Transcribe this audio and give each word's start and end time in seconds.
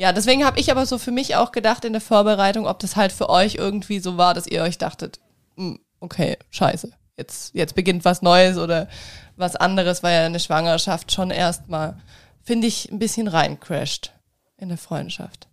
Ja, 0.00 0.14
deswegen 0.14 0.46
habe 0.46 0.58
ich 0.58 0.70
aber 0.70 0.86
so 0.86 0.96
für 0.96 1.10
mich 1.10 1.36
auch 1.36 1.52
gedacht 1.52 1.84
in 1.84 1.92
der 1.92 2.00
Vorbereitung, 2.00 2.66
ob 2.66 2.78
das 2.78 2.96
halt 2.96 3.12
für 3.12 3.28
euch 3.28 3.56
irgendwie 3.56 4.00
so 4.00 4.16
war, 4.16 4.32
dass 4.32 4.46
ihr 4.46 4.62
euch 4.62 4.78
dachtet, 4.78 5.20
hm, 5.56 5.78
okay, 6.00 6.38
scheiße, 6.48 6.90
jetzt, 7.18 7.54
jetzt 7.54 7.74
beginnt 7.74 8.06
was 8.06 8.22
Neues 8.22 8.56
oder 8.56 8.88
was 9.36 9.56
anderes, 9.56 10.02
weil 10.02 10.18
ja 10.18 10.24
eine 10.24 10.40
Schwangerschaft 10.40 11.12
schon 11.12 11.30
erstmal, 11.30 11.98
finde 12.42 12.66
ich, 12.66 12.90
ein 12.90 12.98
bisschen 12.98 13.28
reincrasht 13.28 14.12
in 14.56 14.70
der 14.70 14.78
Freundschaft. 14.78 15.48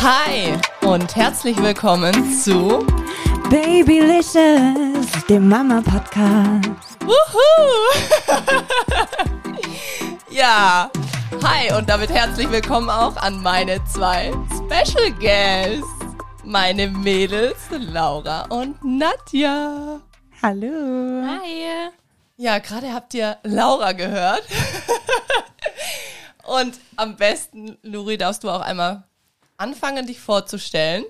Hi 0.00 0.58
und 0.86 1.16
herzlich 1.16 1.56
willkommen 1.62 2.12
zu 2.34 2.86
Babylicious, 3.48 5.24
dem 5.30 5.48
Mama-Podcast. 5.48 7.00
Wuhu! 7.00 7.54
ja, 10.30 10.90
hi 11.42 11.72
und 11.74 11.88
damit 11.88 12.10
herzlich 12.10 12.50
willkommen 12.50 12.90
auch 12.90 13.16
an 13.16 13.40
meine 13.42 13.82
zwei 13.86 14.30
Special 14.52 15.10
Guests, 15.12 15.88
meine 16.44 16.88
Mädels 16.88 17.56
Laura 17.70 18.42
und 18.50 18.84
Nadja. 18.84 20.00
Hallo. 20.42 21.22
Hi. 21.26 21.90
Ja, 22.36 22.58
gerade 22.58 22.92
habt 22.92 23.14
ihr 23.14 23.38
Laura 23.42 23.92
gehört. 23.92 24.42
und 26.44 26.78
am 26.96 27.16
besten, 27.16 27.78
Luri, 27.82 28.18
darfst 28.18 28.44
du 28.44 28.50
auch 28.50 28.60
einmal 28.60 29.04
anfangen, 29.64 30.06
dich 30.06 30.20
vorzustellen. 30.20 31.04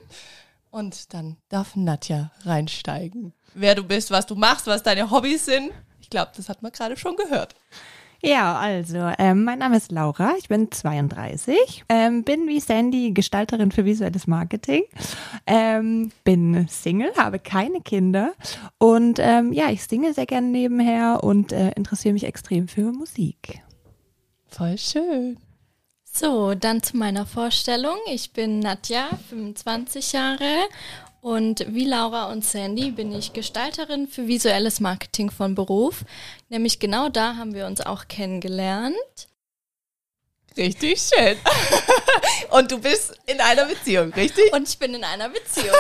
Und 0.70 1.12
dann 1.12 1.36
darf 1.48 1.76
Nadja 1.76 2.30
reinsteigen. 2.44 3.32
Wer 3.54 3.74
du 3.74 3.84
bist, 3.84 4.10
was 4.10 4.27
du 4.27 4.34
machst, 4.36 4.66
was 4.66 4.83
deine 4.83 5.10
Hobbys 5.10 5.44
sind. 5.44 5.72
Ich 6.00 6.10
glaube, 6.10 6.33
das 6.36 6.48
hat 6.48 6.62
man 6.62 6.72
gerade 6.72 6.97
schon 6.97 7.16
gehört. 7.16 7.55
Ja, 8.22 8.56
also, 8.56 9.10
ähm, 9.19 9.44
mein 9.44 9.58
Name 9.58 9.77
ist 9.77 9.92
Laura, 9.92 10.32
ich 10.38 10.48
bin 10.48 10.72
32, 10.72 11.84
ähm, 11.91 12.25
bin 12.25 12.48
wie 12.48 12.58
Sandy 12.58 13.12
Gestalterin 13.12 13.70
für 13.70 13.84
visuelles 13.84 14.27
Marketing, 14.27 14.84
ähm, 15.47 16.10
bin 16.25 16.66
Single, 16.69 17.12
habe 17.19 17.38
keine 17.38 17.82
Kinder 17.82 18.32
und 18.78 19.19
ähm, 19.19 19.52
ja, 19.52 19.69
ich 19.69 19.84
singe 19.84 20.14
sehr 20.14 20.25
gerne 20.25 20.47
nebenher 20.47 21.22
und 21.22 21.52
äh, 21.52 21.72
interessiere 21.72 22.14
mich 22.14 22.25
extrem 22.25 22.66
für 22.66 22.92
Musik. 22.92 23.62
Voll 24.48 24.78
schön. 24.78 25.36
So, 26.16 26.54
dann 26.54 26.80
zu 26.80 26.96
meiner 26.96 27.26
Vorstellung. 27.26 27.96
Ich 28.06 28.32
bin 28.32 28.60
Nadja, 28.60 29.08
25 29.30 30.12
Jahre 30.12 30.68
und 31.20 31.66
wie 31.74 31.86
Laura 31.86 32.30
und 32.30 32.44
Sandy 32.44 32.92
bin 32.92 33.12
ich 33.12 33.32
Gestalterin 33.32 34.06
für 34.06 34.28
visuelles 34.28 34.78
Marketing 34.78 35.32
von 35.32 35.56
Beruf. 35.56 36.04
Nämlich 36.50 36.78
genau 36.78 37.08
da 37.08 37.34
haben 37.34 37.52
wir 37.52 37.66
uns 37.66 37.80
auch 37.80 38.06
kennengelernt. 38.06 38.94
Richtig 40.56 41.02
schön. 41.02 41.36
Und 42.50 42.70
du 42.70 42.78
bist 42.78 43.18
in 43.26 43.40
einer 43.40 43.64
Beziehung, 43.64 44.12
richtig? 44.14 44.52
Und 44.52 44.68
ich 44.68 44.78
bin 44.78 44.94
in 44.94 45.02
einer 45.02 45.28
Beziehung. 45.28 45.74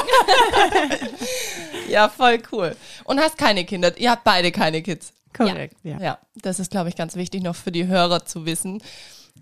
ja, 1.88 2.08
voll 2.08 2.42
cool. 2.50 2.74
Und 3.04 3.20
hast 3.20 3.38
keine 3.38 3.64
Kinder. 3.64 3.96
Ihr 3.96 4.10
habt 4.10 4.24
beide 4.24 4.50
keine 4.50 4.82
Kids. 4.82 5.12
Korrekt, 5.32 5.76
ja. 5.84 5.92
Ja, 5.92 6.02
ja 6.02 6.18
das 6.34 6.58
ist, 6.58 6.72
glaube 6.72 6.88
ich, 6.88 6.96
ganz 6.96 7.14
wichtig 7.14 7.44
noch 7.44 7.54
für 7.54 7.70
die 7.70 7.86
Hörer 7.86 8.26
zu 8.26 8.46
wissen. 8.46 8.82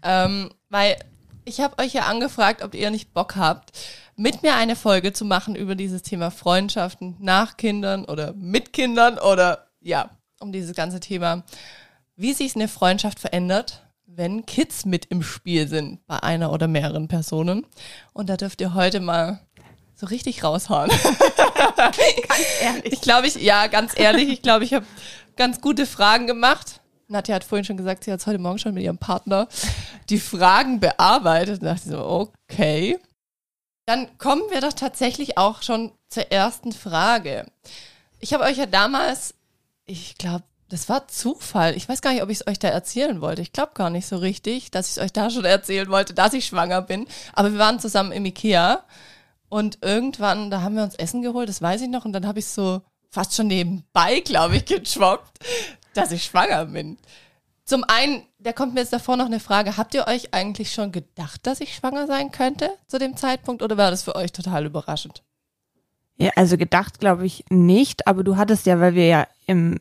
Ähm, 0.02 0.50
weil 0.72 0.96
ich 1.44 1.60
habe 1.60 1.80
euch 1.82 1.92
ja 1.92 2.06
angefragt, 2.06 2.62
ob 2.62 2.74
ihr 2.74 2.90
nicht 2.90 3.12
Bock 3.12 3.36
habt, 3.36 3.72
mit 4.16 4.42
mir 4.42 4.54
eine 4.54 4.74
Folge 4.74 5.12
zu 5.12 5.24
machen 5.24 5.54
über 5.54 5.74
dieses 5.74 6.02
Thema 6.02 6.30
Freundschaften 6.30 7.16
nach 7.20 7.56
Kindern 7.56 8.06
oder 8.06 8.32
mit 8.32 8.72
Kindern 8.72 9.18
oder 9.18 9.66
ja, 9.80 10.10
um 10.40 10.50
dieses 10.50 10.74
ganze 10.74 10.98
Thema, 10.98 11.44
wie 12.16 12.32
sich 12.32 12.56
eine 12.56 12.68
Freundschaft 12.68 13.20
verändert, 13.20 13.84
wenn 14.06 14.46
Kids 14.46 14.84
mit 14.84 15.06
im 15.06 15.22
Spiel 15.22 15.68
sind 15.68 16.06
bei 16.06 16.22
einer 16.22 16.52
oder 16.52 16.68
mehreren 16.68 17.08
Personen. 17.08 17.66
Und 18.12 18.28
da 18.28 18.36
dürft 18.36 18.60
ihr 18.60 18.74
heute 18.74 19.00
mal 19.00 19.40
so 19.94 20.06
richtig 20.06 20.42
raushauen. 20.42 20.90
ganz 21.76 21.98
ehrlich. 22.62 22.92
Ich 22.92 23.00
glaube, 23.00 23.26
ich, 23.26 23.34
ja, 23.36 23.66
ganz 23.66 23.98
ehrlich, 23.98 24.28
ich 24.28 24.42
glaube, 24.42 24.64
ich 24.64 24.72
habe 24.74 24.86
ganz 25.36 25.60
gute 25.60 25.86
Fragen 25.86 26.26
gemacht. 26.26 26.81
Nadja 27.12 27.36
hat 27.36 27.44
vorhin 27.44 27.64
schon 27.64 27.76
gesagt, 27.76 28.04
sie 28.04 28.12
hat 28.12 28.26
heute 28.26 28.38
Morgen 28.38 28.58
schon 28.58 28.74
mit 28.74 28.82
ihrem 28.82 28.98
Partner 28.98 29.48
die 30.08 30.18
Fragen 30.18 30.80
bearbeitet. 30.80 31.62
Da 31.62 31.74
dachte 31.74 31.90
so, 31.90 32.04
okay. 32.04 32.98
Dann 33.86 34.18
kommen 34.18 34.42
wir 34.50 34.60
doch 34.60 34.72
tatsächlich 34.72 35.38
auch 35.38 35.62
schon 35.62 35.92
zur 36.08 36.30
ersten 36.30 36.72
Frage. 36.72 37.46
Ich 38.20 38.32
habe 38.32 38.44
euch 38.44 38.56
ja 38.56 38.66
damals, 38.66 39.34
ich 39.84 40.16
glaube, 40.18 40.44
das 40.68 40.88
war 40.88 41.06
Zufall. 41.06 41.76
Ich 41.76 41.88
weiß 41.88 42.00
gar 42.00 42.12
nicht, 42.12 42.22
ob 42.22 42.30
ich 42.30 42.40
es 42.40 42.46
euch 42.46 42.58
da 42.58 42.68
erzählen 42.68 43.20
wollte. 43.20 43.42
Ich 43.42 43.52
glaube 43.52 43.72
gar 43.74 43.90
nicht 43.90 44.06
so 44.06 44.16
richtig, 44.16 44.70
dass 44.70 44.86
ich 44.86 44.96
es 44.96 45.02
euch 45.02 45.12
da 45.12 45.28
schon 45.28 45.44
erzählen 45.44 45.90
wollte, 45.90 46.14
dass 46.14 46.32
ich 46.32 46.46
schwanger 46.46 46.80
bin. 46.80 47.06
Aber 47.34 47.52
wir 47.52 47.58
waren 47.58 47.78
zusammen 47.78 48.12
im 48.12 48.24
Ikea 48.24 48.82
und 49.50 49.78
irgendwann, 49.82 50.50
da 50.50 50.62
haben 50.62 50.76
wir 50.76 50.82
uns 50.82 50.94
Essen 50.94 51.20
geholt, 51.20 51.48
das 51.48 51.60
weiß 51.60 51.82
ich 51.82 51.88
noch. 51.88 52.06
Und 52.06 52.14
dann 52.14 52.26
habe 52.26 52.38
ich 52.38 52.46
so 52.46 52.80
fast 53.10 53.34
schon 53.34 53.48
nebenbei, 53.48 54.20
glaube 54.20 54.56
ich, 54.56 54.64
geschwockt, 54.64 55.38
dass 55.94 56.12
ich 56.12 56.24
schwanger 56.24 56.66
bin. 56.66 56.98
Zum 57.64 57.84
einen, 57.84 58.26
da 58.38 58.52
kommt 58.52 58.74
mir 58.74 58.80
jetzt 58.80 58.92
davor 58.92 59.16
noch 59.16 59.26
eine 59.26 59.40
Frage. 59.40 59.76
Habt 59.76 59.94
ihr 59.94 60.06
euch 60.06 60.34
eigentlich 60.34 60.72
schon 60.72 60.90
gedacht, 60.90 61.46
dass 61.46 61.60
ich 61.60 61.74
schwanger 61.74 62.06
sein 62.06 62.32
könnte 62.32 62.70
zu 62.88 62.98
dem 62.98 63.16
Zeitpunkt 63.16 63.62
oder 63.62 63.76
war 63.76 63.90
das 63.90 64.02
für 64.02 64.16
euch 64.16 64.32
total 64.32 64.66
überraschend? 64.66 65.22
Ja, 66.16 66.30
also 66.36 66.56
gedacht 66.56 66.98
glaube 67.00 67.24
ich 67.24 67.44
nicht, 67.50 68.06
aber 68.06 68.24
du 68.24 68.36
hattest 68.36 68.66
ja, 68.66 68.80
weil 68.80 68.94
wir 68.94 69.06
ja 69.06 69.26
im 69.46 69.78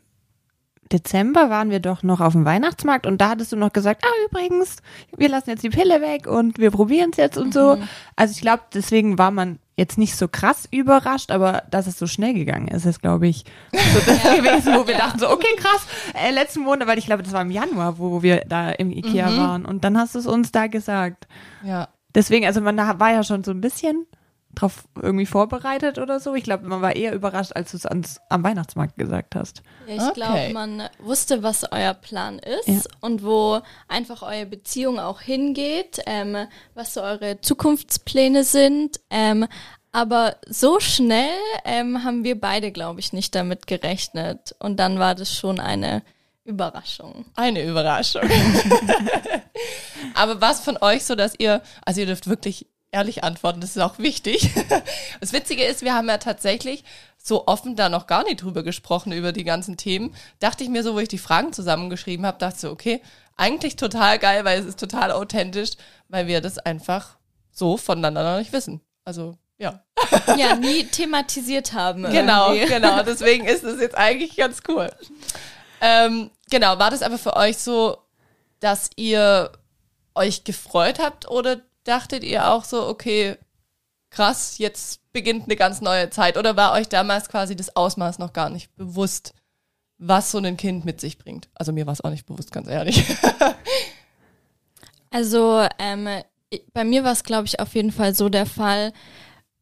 Dezember 0.92 1.50
waren 1.50 1.70
wir 1.70 1.80
doch 1.80 2.04
noch 2.04 2.20
auf 2.22 2.34
dem 2.34 2.46
Weihnachtsmarkt 2.46 3.06
und 3.08 3.20
da 3.22 3.30
hattest 3.30 3.52
du 3.52 3.56
noch 3.56 3.74
gesagt, 3.74 4.04
ah 4.06 4.26
übrigens, 4.30 4.78
wir 5.18 5.30
lassen 5.30 5.50
jetzt 5.50 5.64
die 5.64 5.70
Pille 5.70 6.02
weg 6.02 6.28
und 6.28 6.58
wir 6.58 6.72
probieren 6.72 7.10
es 7.12 7.18
jetzt 7.18 7.38
und 7.38 7.54
so. 7.54 7.76
Mhm. 7.78 7.88
Also 8.16 8.34
ich 8.34 8.42
glaube, 8.42 8.64
deswegen 8.74 9.18
war 9.18 9.32
man 9.32 9.60
jetzt 9.78 9.98
nicht 9.98 10.16
so 10.16 10.28
krass 10.28 10.68
überrascht, 10.70 11.32
aber 11.32 11.64
dass 11.72 11.88
es 11.88 11.98
so 11.98 12.06
schnell 12.06 12.34
gegangen 12.34 12.68
ist, 12.68 12.86
ist 12.86 13.02
glaube 13.02 13.28
ich 13.28 13.46
so 13.72 14.00
das 14.06 14.22
gewesen, 14.22 14.76
wo 14.76 14.86
wir 14.86 14.96
dachten 14.98 15.18
so, 15.20 15.30
okay 15.30 15.56
krass, 15.58 15.86
äh, 16.14 16.32
letzten 16.32 16.62
Monat, 16.62 16.88
weil 16.88 16.98
ich 17.00 17.06
glaube, 17.06 17.24
das 17.24 17.34
war 17.34 17.42
im 17.42 17.52
Januar, 17.52 17.98
wo 17.98 18.22
wir 18.22 18.44
da 18.48 18.70
im 18.72 18.92
Ikea 18.92 19.30
Mhm. 19.32 19.38
waren 19.38 19.66
und 19.66 19.84
dann 19.84 19.98
hast 19.98 20.14
du 20.16 20.20
es 20.20 20.28
uns 20.28 20.52
da 20.52 20.68
gesagt. 20.68 21.28
Ja. 21.64 21.88
Deswegen, 22.14 22.46
also 22.46 22.60
man 22.62 22.78
war 22.78 23.12
ja 23.14 23.24
schon 23.24 23.44
so 23.44 23.52
ein 23.52 23.62
bisschen 23.62 24.06
drauf 24.56 24.84
irgendwie 25.02 25.26
vorbereitet 25.26 25.98
oder 25.98 26.20
so. 26.20 26.36
Ich 26.36 26.44
glaube, 26.44 26.68
man 26.68 26.82
war 26.82 26.96
eher 26.96 27.14
überrascht, 27.14 27.52
als 27.56 27.72
du 27.72 27.78
es 27.78 27.86
ans- 27.86 28.20
am 28.30 28.44
Weihnachtsmarkt 28.44 28.98
gesagt 28.98 29.36
hast. 29.36 29.64
Ja, 29.88 29.96
ich 29.96 30.02
Okay. 30.02 30.14
glaube, 30.14 30.50
man 30.54 30.90
wusste, 31.00 31.42
was 31.44 31.72
euer 31.72 31.94
Plan 31.94 32.40
ist 32.40 32.68
Ja. 32.68 32.82
und 33.02 33.24
wo 33.24 33.62
einfach 33.88 34.22
eure 34.22 34.46
Beziehung 34.46 35.00
auch 35.00 35.22
hingeht, 35.22 36.02
ähm, 36.06 36.36
was 36.74 36.94
so 36.94 37.02
eure 37.02 37.40
Zukunftspläne 37.42 38.44
sind. 38.44 39.00
Ähm, 39.10 39.48
aber 39.94 40.36
so 40.48 40.80
schnell 40.80 41.30
ähm, 41.66 42.04
haben 42.04 42.24
wir 42.24 42.40
beide, 42.40 42.72
glaube 42.72 43.00
ich, 43.00 43.14
nicht 43.14 43.36
damit 43.36 43.68
gerechnet. 43.68 44.56
Und 44.60 44.80
dann 44.80 45.00
war 45.00 45.16
das 45.16 45.36
schon 45.36 45.60
eine 45.60 46.02
Überraschung. 46.46 47.26
Eine 47.36 47.64
Überraschung. 47.64 48.24
Aber 50.16 50.42
was 50.42 50.62
von 50.62 50.78
euch 50.82 51.06
so, 51.06 51.16
dass 51.16 51.34
ihr, 51.38 51.62
also 51.86 52.02
ihr 52.02 52.08
dürft 52.08 52.28
wirklich 52.28 52.68
ehrlich 52.92 53.24
antworten, 53.24 53.62
das 53.62 53.72
ist 53.72 53.82
auch 53.82 53.98
wichtig. 54.00 54.52
Das 55.20 55.34
Witzige 55.34 55.64
ist, 55.64 55.84
wir 55.84 55.94
haben 55.94 56.10
ja 56.10 56.18
tatsächlich 56.18 56.84
so 57.18 57.46
offen 57.46 57.76
da 57.76 57.90
noch 57.90 58.08
gar 58.08 58.24
nicht 58.24 58.42
drüber 58.42 58.64
gesprochen, 58.64 59.12
über 59.12 59.32
die 59.32 59.44
ganzen 59.44 59.78
Themen. 59.78 60.16
Dachte 60.40 60.64
ich 60.64 60.70
mir 60.70 60.82
so, 60.82 60.96
wo 60.96 61.00
ich 61.00 61.08
die 61.08 61.20
Fragen 61.20 61.54
zusammengeschrieben 61.54 62.26
habe, 62.26 62.40
dachte 62.40 62.56
ich 62.56 62.62
so, 62.62 62.72
okay, 62.72 63.02
eigentlich 63.38 63.76
total 63.76 64.18
geil, 64.18 64.44
weil 64.46 64.60
es 64.60 64.66
ist 64.66 64.80
total 64.80 65.12
authentisch, 65.12 65.72
weil 66.10 66.26
wir 66.26 66.42
das 66.42 66.58
einfach 66.58 67.18
so 67.52 67.78
voneinander 67.78 68.24
noch 68.24 68.40
nicht 68.40 68.54
wissen. 68.54 68.82
Also, 69.06 69.38
ja. 69.58 69.84
Ja, 70.38 70.56
nie 70.56 70.86
thematisiert 70.86 71.74
haben. 71.74 72.04
Genau, 72.04 72.54
irgendwie. 72.54 72.74
genau. 72.74 73.04
Deswegen 73.04 73.46
ist 73.46 73.64
es 73.64 73.80
jetzt 73.80 73.98
eigentlich 73.98 74.36
ganz 74.36 74.62
cool. 74.68 74.90
Ähm, 75.82 76.32
genau, 76.50 76.80
war 76.80 76.90
das 76.90 77.04
aber 77.04 77.18
für 77.18 77.36
euch 77.36 77.58
so, 77.58 77.98
dass 78.60 78.90
ihr 78.96 79.52
euch 80.16 80.44
gefreut 80.44 81.00
habt 81.00 81.30
oder 81.30 81.62
dachtet 81.84 82.24
ihr 82.24 82.50
auch 82.50 82.64
so, 82.64 82.88
okay, 82.88 83.38
krass, 84.10 84.58
jetzt 84.58 85.02
beginnt 85.14 85.46
eine 85.46 85.56
ganz 85.56 85.82
neue 85.82 86.10
Zeit? 86.10 86.38
Oder 86.38 86.56
war 86.56 86.74
euch 86.74 86.90
damals 86.90 87.30
quasi 87.30 87.56
das 87.56 87.76
Ausmaß 87.76 88.20
noch 88.20 88.34
gar 88.34 88.50
nicht 88.50 88.76
bewusst, 88.76 89.34
was 89.98 90.32
so 90.32 90.38
ein 90.38 90.58
Kind 90.58 90.86
mit 90.86 91.00
sich 91.02 91.18
bringt? 91.18 91.50
Also 91.54 91.72
mir 91.72 91.86
war 91.86 91.94
es 91.94 92.02
auch 92.02 92.10
nicht 92.10 92.26
bewusst, 92.26 92.52
ganz 92.52 92.68
ehrlich. 92.68 93.04
Also 95.14 95.68
ähm, 95.78 96.08
bei 96.72 96.86
mir 96.86 97.04
war 97.04 97.12
es, 97.12 97.26
glaube 97.26 97.46
ich, 97.46 97.60
auf 97.60 97.76
jeden 97.76 97.92
Fall 97.92 98.16
so 98.16 98.30
der 98.30 98.46
Fall. 98.46 98.94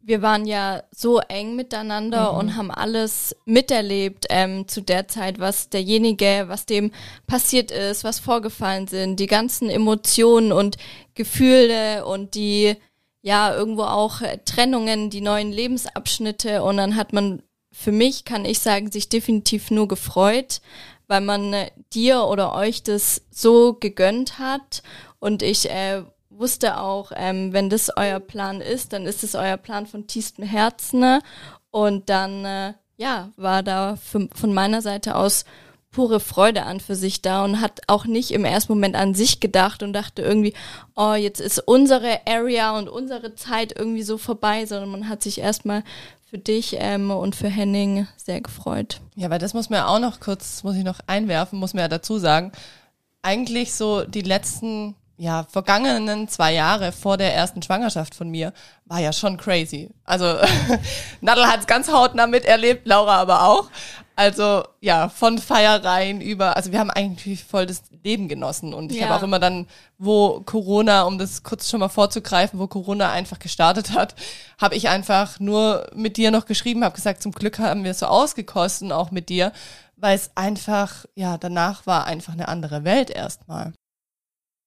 Wir 0.02 0.22
waren 0.22 0.46
ja 0.46 0.84
so 0.92 1.20
eng 1.20 1.56
miteinander 1.56 2.34
und 2.34 2.56
haben 2.56 2.72
alles 2.72 3.36
miterlebt 3.46 4.26
ähm, 4.30 4.68
zu 4.68 4.82
der 4.82 5.08
Zeit, 5.08 5.40
was 5.40 5.70
derjenige, 5.70 6.46
was 6.48 6.66
dem 6.66 6.92
passiert 7.28 7.70
ist, 7.72 8.04
was 8.04 8.20
vorgefallen 8.20 8.88
sind, 8.88 9.20
die 9.20 9.28
ganzen 9.28 9.70
Emotionen 9.70 10.52
und 10.52 10.78
Gefühle 11.16 12.06
und 12.06 12.34
die 12.34 12.78
ja, 13.22 13.54
irgendwo 13.54 13.84
auch 13.84 14.22
äh, 14.22 14.40
Trennungen, 14.46 15.10
die 15.10 15.22
neuen 15.22 15.52
Lebensabschnitte. 15.52 16.64
Und 16.64 16.78
dann 16.78 16.96
hat 16.96 17.14
man 17.14 17.44
für 17.72 17.92
mich, 17.92 18.26
kann 18.26 18.46
ich 18.46 18.60
sagen, 18.60 18.92
sich 18.92 19.10
definitiv 19.10 19.72
nur 19.72 19.88
gefreut, 19.88 20.62
weil 21.08 21.22
man 21.22 21.54
äh, 21.54 21.72
dir 21.94 22.26
oder 22.26 22.54
euch 22.54 22.84
das 22.84 23.22
so 23.32 23.74
gegönnt 23.74 24.40
hat. 24.40 24.84
Und 25.20 25.44
ich 25.44 25.70
äh, 25.70 26.04
wusste 26.40 26.80
auch, 26.80 27.12
ähm, 27.16 27.54
wenn 27.54 27.70
das 27.70 27.92
euer 27.96 28.20
Plan 28.20 28.62
ist, 28.62 28.94
dann 28.94 29.06
ist 29.06 29.24
es 29.24 29.36
euer 29.36 29.58
Plan 29.58 29.86
von 29.86 30.08
tiefstem 30.08 30.46
Herzen 30.46 31.02
ne? 31.02 31.22
und 31.70 32.10
dann, 32.10 32.46
äh, 32.46 32.74
ja, 32.98 33.30
war 33.38 33.64
da 33.64 33.98
von 33.98 34.54
meiner 34.54 34.82
Seite 34.82 35.16
aus 35.16 35.46
pure 35.92 36.20
Freude 36.20 36.64
an 36.64 36.80
für 36.80 36.96
sich 36.96 37.22
da 37.22 37.44
und 37.44 37.62
hat 37.62 37.82
auch 37.88 38.06
nicht 38.06 38.32
im 38.32 38.46
ersten 38.46 38.74
Moment 38.74 38.96
an 38.96 39.16
sich 39.16 39.40
gedacht 39.40 39.82
und 39.82 39.94
dachte 39.94 40.22
irgendwie, 40.22 40.54
oh, 40.96 41.14
jetzt 41.14 41.42
ist 41.42 41.60
unsere 41.60 42.28
Area 42.28 42.78
und 42.78 42.90
unsere 42.90 43.36
Zeit 43.36 43.74
irgendwie 43.78 44.04
so 44.04 44.18
vorbei, 44.18 44.66
sondern 44.66 44.90
man 44.90 45.10
hat 45.10 45.24
sich 45.24 45.40
erstmal 45.40 45.84
für 46.30 46.38
dich 46.38 46.76
ähm, 46.78 47.10
und 47.10 47.36
für 47.36 47.50
Henning 47.50 48.08
sehr 48.18 48.40
gefreut. 48.40 49.02
Ja, 49.16 49.32
weil 49.32 49.40
das 49.40 49.56
muss 49.56 49.70
ja 49.70 49.88
auch 49.88 50.00
noch 50.00 50.20
kurz, 50.20 50.64
muss 50.64 50.76
ich 50.76 50.84
noch 50.84 51.00
einwerfen, 51.08 51.58
muss 51.58 51.74
man 51.74 51.82
ja 51.82 51.88
dazu 51.88 52.20
sagen. 52.20 52.52
Eigentlich 53.24 53.74
so 53.74 54.04
die 54.04 54.22
letzten, 54.22 54.96
ja, 55.22 55.46
vergangenen 55.52 56.30
zwei 56.30 56.54
Jahre 56.54 56.94
vor 56.94 57.18
der 57.18 57.36
ersten 57.36 57.62
Schwangerschaft 57.62 58.16
von 58.16 58.30
mir 58.30 58.54
war 58.86 59.00
ja 59.00 59.12
schon 59.12 59.36
crazy. 59.36 59.90
Also 60.06 60.38
Nadel 61.22 61.46
hat 61.46 61.60
es 61.60 61.68
ganz 61.68 61.92
hautnah 61.92 62.26
miterlebt, 62.26 62.88
Laura 62.88 63.18
aber 63.18 63.44
auch. 63.44 63.70
Also 64.16 64.64
ja, 64.80 65.10
von 65.10 65.38
Feiereien 65.38 66.22
über, 66.22 66.56
also 66.56 66.72
wir 66.72 66.80
haben 66.80 66.90
eigentlich 66.90 67.44
voll 67.44 67.66
das 67.66 67.84
Leben 68.04 68.30
genossen 68.30 68.74
und 68.74 68.92
ich 68.94 69.00
Ja. 69.00 69.08
habe 69.10 69.20
auch 69.20 69.24
immer 69.24 69.40
dann, 69.40 69.68
wo 69.98 70.40
Corona, 70.42 71.04
um 71.04 71.18
das 71.18 71.44
kurz 71.44 71.70
schon 71.70 71.82
mal 71.82 71.90
vorzugreifen, 71.90 72.58
wo 72.58 72.68
Corona 72.68 73.12
einfach 73.12 73.40
gestartet 73.40 73.92
hat, 73.94 74.16
habe 74.60 74.76
ich 74.76 74.88
einfach 74.88 75.40
nur 75.42 75.88
mit 75.94 76.16
dir 76.16 76.32
noch 76.32 76.46
geschrieben, 76.46 76.84
habe 76.86 76.96
gesagt, 76.96 77.22
zum 77.22 77.34
Glück 77.34 77.60
haben 77.60 77.84
wir 77.84 77.92
es 77.92 78.00
so 78.00 78.06
ausgekostet, 78.06 78.92
auch 78.94 79.12
mit 79.12 79.28
dir, 79.28 79.52
weil 79.98 80.16
es 80.16 80.32
einfach, 80.36 81.06
ja, 81.16 81.38
danach 81.38 81.86
war 81.86 82.06
einfach 82.06 82.32
eine 82.34 82.48
andere 82.48 82.86
Welt 82.86 83.10
erstmal. 83.10 83.74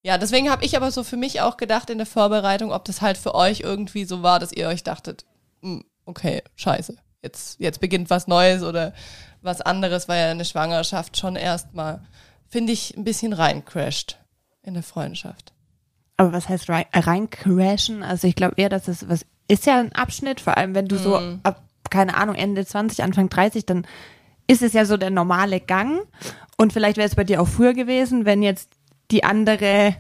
Ja, 0.03 0.19
deswegen 0.19 0.51
habe 0.51 0.65
ich 0.65 0.77
aber 0.77 0.91
so 0.91 1.05
für 1.05 1.17
mich 1.17 1.41
auch 1.41 1.57
gedacht 1.57 1.89
in 1.89 1.99
der 1.99 2.07
Vorbereitung, 2.07 2.73
ob 2.73 2.85
das 2.85 3.01
halt 3.03 3.17
für 3.17 3.35
euch 3.35 3.61
irgendwie 3.61 4.05
so 4.05 4.23
war, 4.23 4.41
dass 4.41 4.53
ihr 4.53 4.69
euch 4.69 4.83
dachtet, 4.83 5.25
"Hm, 5.63 5.85
okay, 6.07 6.43
scheiße, 6.57 6.97
jetzt, 7.23 7.61
jetzt 7.61 7.81
beginnt 7.81 8.11
was 8.11 8.27
Neues 8.27 8.63
oder 8.63 8.93
was 9.43 9.61
anderes, 9.61 10.09
weil 10.09 10.21
ja 10.21 10.31
eine 10.31 10.45
Schwangerschaft 10.45 11.17
schon 11.17 11.37
erstmal, 11.37 12.03
finde 12.49 12.73
ich, 12.73 12.97
ein 12.97 13.05
bisschen 13.05 13.33
reincrasht 13.33 14.19
in 14.63 14.75
der 14.75 14.83
Freundschaft. 14.83 15.53
Aber 16.17 16.33
was 16.33 16.49
heißt 16.49 16.69
rein, 16.69 16.85
reincrashen? 16.93 18.03
Also 18.03 18.27
ich 18.29 18.35
glaube 18.35 18.55
eher, 18.57 18.69
dass 18.69 18.89
es 18.89 19.09
was 19.09 19.25
ist 19.49 19.67
ja 19.67 19.79
ein 19.79 19.93
Abschnitt, 19.93 20.41
vor 20.41 20.57
allem 20.57 20.75
wenn 20.75 20.87
du 20.87 20.97
so 20.99 21.17
ab, 21.43 21.63
keine 21.91 22.17
Ahnung, 22.17 22.37
Ende 22.37 22.65
20, 22.65 23.03
Anfang 23.03 23.29
30, 23.29 23.67
dann 23.67 23.87
ist 24.47 24.63
es 24.63 24.73
ja 24.73 24.85
so 24.85 24.97
der 24.97 25.11
normale 25.11 25.61
Gang. 25.61 26.01
Und 26.57 26.73
vielleicht 26.73 26.97
wäre 26.97 27.09
es 27.09 27.17
bei 27.17 27.25
dir 27.25 27.43
auch 27.43 27.49
früher 27.49 27.75
gewesen, 27.75 28.25
wenn 28.25 28.43
jetzt 28.43 28.71
die 29.13 29.23
andere 29.25 29.95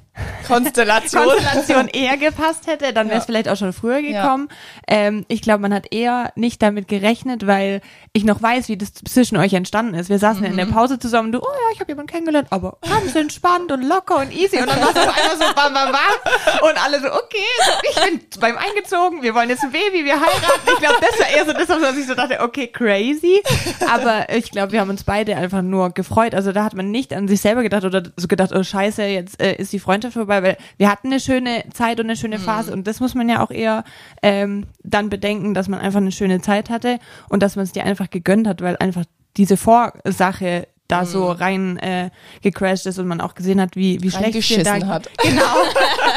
Konstellation. 0.46 1.24
Konstellation 1.24 1.88
eher 1.88 2.16
gepasst 2.16 2.66
hätte, 2.66 2.92
dann 2.92 3.08
wäre 3.08 3.18
es 3.18 3.24
Ja. 3.24 3.26
vielleicht 3.26 3.48
auch 3.48 3.56
schon 3.56 3.72
früher 3.72 4.02
gekommen. 4.02 4.48
Ähm, 4.86 5.24
ich 5.28 5.40
glaube, 5.40 5.60
man 5.60 5.72
hat 5.72 5.86
eher 5.92 6.32
nicht 6.36 6.60
damit 6.60 6.88
gerechnet, 6.88 7.46
weil 7.46 7.80
ich 8.12 8.24
noch 8.24 8.42
weiß, 8.42 8.68
wie 8.68 8.76
das 8.76 8.92
zwischen 8.92 9.38
euch 9.38 9.54
entstanden 9.54 9.94
ist. 9.94 10.10
Wir 10.10 10.18
saßen 10.18 10.44
in 10.44 10.56
der 10.56 10.66
Mhm. 10.66 10.72
Pause 10.72 10.98
zusammen, 10.98 11.32
du, 11.32 11.38
oh 11.38 11.42
ja, 11.46 11.72
ich 11.72 11.80
habe 11.80 11.90
jemanden 11.92 12.10
kennengelernt, 12.12 12.48
aber 12.50 12.76
ganz 12.86 13.14
entspannt 13.14 13.72
und 13.72 13.82
locker 13.82 14.16
und 14.18 14.32
easy. 14.32 14.58
Und 14.58 14.68
dann 14.68 14.80
war 14.80 14.90
es 14.90 14.96
auf 14.96 15.16
einmal 15.16 15.36
so 15.38 15.54
bam, 15.54 15.72
bam, 15.72 15.92
bam. 15.92 16.68
Und 16.68 16.84
alle 16.84 17.00
so, 17.00 17.06
okay, 17.06 17.88
ich 17.90 17.94
bin 18.04 18.20
beim 18.40 18.56
eingezogen, 18.58 19.22
wir 19.22 19.34
wollen 19.34 19.48
jetzt 19.48 19.62
ein 19.62 19.72
Baby, 19.72 20.04
wir 20.04 20.14
heiraten. 20.20 20.66
Ich 20.66 20.78
glaube, 20.78 20.96
das 21.00 21.18
war 21.20 21.28
eher 21.28 21.46
so 21.46 21.52
das, 21.52 21.68
was 21.68 21.96
ich 21.96 22.06
so 22.06 22.14
dachte, 22.14 22.40
okay, 22.40 22.66
crazy. 22.68 23.42
Aber 23.90 24.28
ich 24.34 24.50
glaube, 24.50 24.72
wir 24.72 24.80
haben 24.80 24.90
uns 24.90 25.04
beide 25.04 25.36
einfach 25.36 25.62
nur 25.62 25.90
gefreut. 25.90 26.34
Also 26.34 26.52
da 26.52 26.64
hat 26.64 26.74
man 26.74 26.90
nicht 26.90 27.12
an 27.14 27.28
sich 27.28 27.40
selber 27.40 27.62
gedacht 27.62 27.84
oder 27.84 28.02
so 28.16 28.28
gedacht, 28.28 28.50
oh 28.54 28.62
scheiße, 28.62 29.01
jetzt 29.06 29.40
äh, 29.40 29.54
ist 29.56 29.72
die 29.72 29.78
Freundschaft 29.78 30.14
vorbei, 30.14 30.42
weil 30.42 30.56
wir 30.76 30.90
hatten 30.90 31.08
eine 31.08 31.20
schöne 31.20 31.64
Zeit 31.72 32.00
und 32.00 32.06
eine 32.06 32.16
schöne 32.16 32.38
Phase 32.38 32.72
und 32.72 32.86
das 32.86 33.00
muss 33.00 33.14
man 33.14 33.28
ja 33.28 33.42
auch 33.42 33.50
eher 33.50 33.84
ähm, 34.22 34.66
dann 34.82 35.08
bedenken, 35.08 35.54
dass 35.54 35.68
man 35.68 35.80
einfach 35.80 36.00
eine 36.00 36.12
schöne 36.12 36.40
Zeit 36.40 36.70
hatte 36.70 36.98
und 37.28 37.42
dass 37.42 37.56
man 37.56 37.64
es 37.64 37.72
dir 37.72 37.84
einfach 37.84 38.10
gegönnt 38.10 38.46
hat, 38.46 38.60
weil 38.62 38.76
einfach 38.76 39.04
diese 39.36 39.56
Vorsache 39.56 40.68
da 40.88 41.06
so 41.06 41.30
rein 41.30 41.78
äh, 41.78 42.10
gecrashed 42.42 42.84
ist 42.86 42.98
und 42.98 43.06
man 43.06 43.20
auch 43.22 43.34
gesehen 43.34 43.60
hat, 43.62 43.76
wie, 43.76 44.02
wie 44.02 44.10
schlecht 44.10 44.48
dir 44.50 44.62
da 44.64 44.86
hat. 44.86 45.08
Genau. 45.22 45.42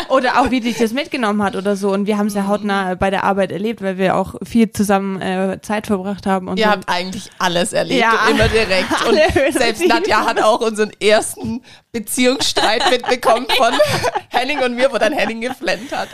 Oder 0.09 0.41
auch, 0.41 0.51
wie 0.51 0.59
dich 0.59 0.77
das 0.77 0.91
mitgenommen 0.91 1.41
hat 1.43 1.55
oder 1.55 1.75
so. 1.77 1.91
Und 1.93 2.07
wir 2.07 2.17
haben 2.17 2.27
es 2.27 2.33
Mhm. 2.33 2.39
ja 2.39 2.47
hautnah 2.47 2.95
bei 2.95 3.09
der 3.09 3.23
Arbeit 3.23 3.51
erlebt, 3.51 3.81
weil 3.81 3.97
wir 3.97 4.15
auch 4.17 4.35
viel 4.43 4.71
zusammen 4.71 5.21
äh, 5.21 5.59
Zeit 5.61 5.87
verbracht 5.87 6.25
haben. 6.25 6.47
Und 6.49 6.57
Ihr 6.57 6.65
so. 6.65 6.71
habt 6.71 6.89
eigentlich 6.89 7.29
alles 7.39 7.71
erlebt 7.73 8.01
Ja. 8.01 8.25
und 8.25 8.31
immer 8.31 8.47
direkt. 8.49 8.91
Und 9.07 9.53
selbst. 9.53 9.87
Nadja 9.87 10.25
hat 10.25 10.41
auch 10.41 10.59
unseren 10.59 10.91
ersten 10.99 11.61
Beziehungsstreit 11.93 12.89
mitbekommen 12.91 13.47
von 13.55 13.73
Henning 14.29 14.59
und 14.59 14.75
mir, 14.75 14.91
wo 14.91 14.97
dann 14.97 15.13
Henning 15.13 15.39
geflennt 15.41 15.91
hat. 15.95 16.09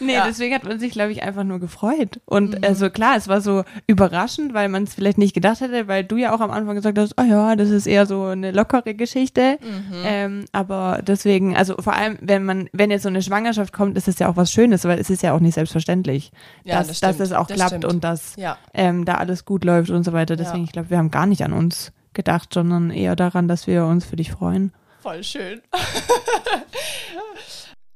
Nee, 0.00 0.14
Ja. 0.14 0.26
deswegen 0.26 0.54
hat 0.54 0.64
man 0.64 0.78
sich, 0.78 0.92
glaube 0.92 1.12
ich, 1.12 1.22
einfach 1.22 1.44
nur 1.44 1.58
gefreut. 1.58 2.20
Und 2.24 2.64
also 2.64 2.90
klar, 2.90 3.16
es 3.16 3.28
war 3.28 3.40
so 3.40 3.64
überraschend, 3.86 4.54
weil 4.54 4.68
man 4.68 4.84
es 4.84 4.94
vielleicht 4.94 5.18
nicht 5.18 5.34
gedacht 5.34 5.60
hätte, 5.60 5.88
weil 5.88 6.04
du 6.04 6.16
ja 6.16 6.34
auch 6.34 6.40
am 6.40 6.50
Anfang 6.50 6.76
gesagt 6.76 6.98
hast, 6.98 7.14
oh 7.20 7.24
ja, 7.24 7.56
das 7.56 7.70
ist 7.70 7.86
eher 7.86 8.06
so 8.06 8.24
eine 8.24 8.50
lockere 8.52 8.94
Geschichte. 8.94 9.58
Ähm, 10.04 10.44
aber 10.52 11.00
deswegen, 11.06 11.56
also 11.56 11.74
vor 11.80 11.94
allem, 11.94 12.18
wenn 12.20 12.44
man, 12.44 12.68
wenn 12.72 12.90
jetzt 12.90 13.02
so 13.02 13.08
eine 13.08 13.22
Schwangerschaft 13.22 13.72
kommt, 13.72 13.96
ist 13.96 14.08
es 14.08 14.18
ja 14.18 14.28
auch 14.28 14.36
was 14.36 14.52
Schönes, 14.52 14.84
weil 14.84 14.98
es 14.98 15.10
ist 15.10 15.22
ja 15.22 15.32
auch 15.32 15.40
nicht 15.40 15.54
selbstverständlich, 15.54 16.30
Ja, 16.64 16.78
dass, 16.78 16.88
das 16.88 17.00
dass 17.00 17.20
es 17.20 17.32
auch 17.32 17.46
Das 17.46 17.56
klappt 17.56 17.70
stimmt. 17.70 17.84
und 17.86 18.04
dass 18.04 18.36
Ja. 18.36 18.56
ähm, 18.74 19.04
da 19.04 19.14
alles 19.14 19.44
gut 19.44 19.64
läuft 19.64 19.90
und 19.90 20.04
so 20.04 20.12
weiter. 20.12 20.36
Deswegen, 20.36 20.64
ich 20.64 20.72
glaube, 20.72 20.90
wir 20.90 20.98
haben 20.98 21.10
gar 21.10 21.26
nicht 21.26 21.42
an 21.42 21.52
uns 21.52 21.92
gedacht, 22.14 22.52
sondern 22.54 22.90
eher 22.90 23.16
daran, 23.16 23.48
dass 23.48 23.66
wir 23.66 23.84
uns 23.84 24.04
für 24.04 24.16
dich 24.16 24.32
freuen. 24.32 24.72
Voll 25.00 25.22
schön. 25.22 25.60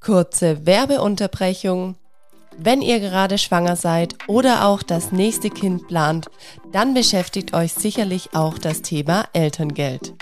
Kurze 0.04 0.66
Werbeunterbrechung. 0.66 1.94
Wenn 2.58 2.82
ihr 2.82 2.98
gerade 2.98 3.38
schwanger 3.38 3.76
seid 3.76 4.16
oder 4.26 4.66
auch 4.66 4.82
das 4.82 5.12
nächste 5.12 5.48
Kind 5.48 5.86
plant, 5.86 6.26
dann 6.72 6.92
beschäftigt 6.92 7.54
euch 7.54 7.72
sicherlich 7.72 8.30
auch 8.34 8.58
das 8.58 8.82
Thema 8.82 9.26
Elterngeld. 9.32 10.14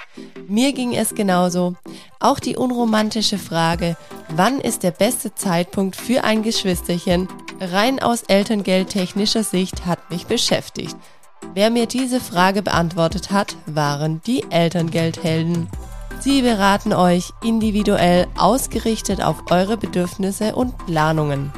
Mir 0.46 0.74
ging 0.74 0.94
es 0.94 1.14
genauso. 1.14 1.76
Auch 2.18 2.40
die 2.40 2.56
unromantische 2.56 3.38
Frage, 3.38 3.96
wann 4.28 4.60
ist 4.60 4.82
der 4.82 4.90
beste 4.90 5.34
Zeitpunkt 5.34 5.96
für 5.96 6.24
ein 6.24 6.42
Geschwisterchen, 6.42 7.26
rein 7.58 8.00
aus 8.00 8.24
elterngeldtechnischer 8.24 9.44
Sicht 9.44 9.86
hat 9.86 10.10
mich 10.10 10.26
beschäftigt. 10.26 10.96
Wer 11.54 11.70
mir 11.70 11.86
diese 11.86 12.20
Frage 12.20 12.60
beantwortet 12.62 13.30
hat, 13.30 13.56
waren 13.64 14.20
die 14.26 14.44
Elterngeldhelden. 14.50 15.70
Sie 16.20 16.42
beraten 16.42 16.92
euch 16.92 17.32
individuell 17.42 18.26
ausgerichtet 18.36 19.22
auf 19.22 19.50
eure 19.50 19.78
Bedürfnisse 19.78 20.54
und 20.54 20.76
Planungen. 20.84 21.50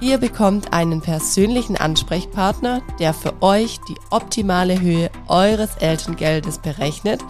Ihr 0.00 0.18
bekommt 0.18 0.72
einen 0.72 1.00
persönlichen 1.00 1.76
Ansprechpartner, 1.76 2.80
der 3.00 3.12
für 3.12 3.42
euch 3.42 3.80
die 3.88 3.96
optimale 4.10 4.80
Höhe 4.80 5.10
eures 5.26 5.76
Elterngeldes 5.78 6.58
berechnet 6.58 7.24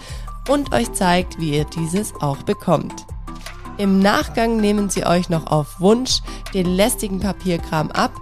und 0.46 0.74
euch 0.74 0.92
zeigt, 0.92 1.40
wie 1.40 1.56
ihr 1.56 1.64
dieses 1.64 2.14
auch 2.20 2.42
bekommt. 2.42 3.06
Im 3.78 4.00
Nachgang 4.00 4.58
nehmen 4.58 4.90
sie 4.90 5.06
euch 5.06 5.30
noch 5.30 5.46
auf 5.46 5.80
Wunsch 5.80 6.20
den 6.52 6.66
lästigen 6.66 7.20
Papierkram 7.20 7.90
ab 7.92 8.12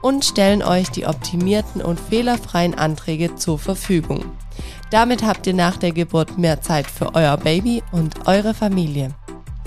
und 0.00 0.24
stellen 0.24 0.62
euch 0.62 0.90
die 0.90 1.06
optimierten 1.06 1.82
und 1.82 1.98
fehlerfreien 1.98 2.76
Anträge 2.76 3.34
zur 3.34 3.58
Verfügung. 3.58 4.24
Damit 4.90 5.24
habt 5.24 5.46
ihr 5.46 5.54
nach 5.54 5.76
der 5.76 5.92
Geburt 5.92 6.36
mehr 6.38 6.60
Zeit 6.60 6.86
für 6.86 7.14
euer 7.14 7.36
Baby 7.36 7.82
und 7.92 8.26
eure 8.26 8.54
Familie. 8.54 9.14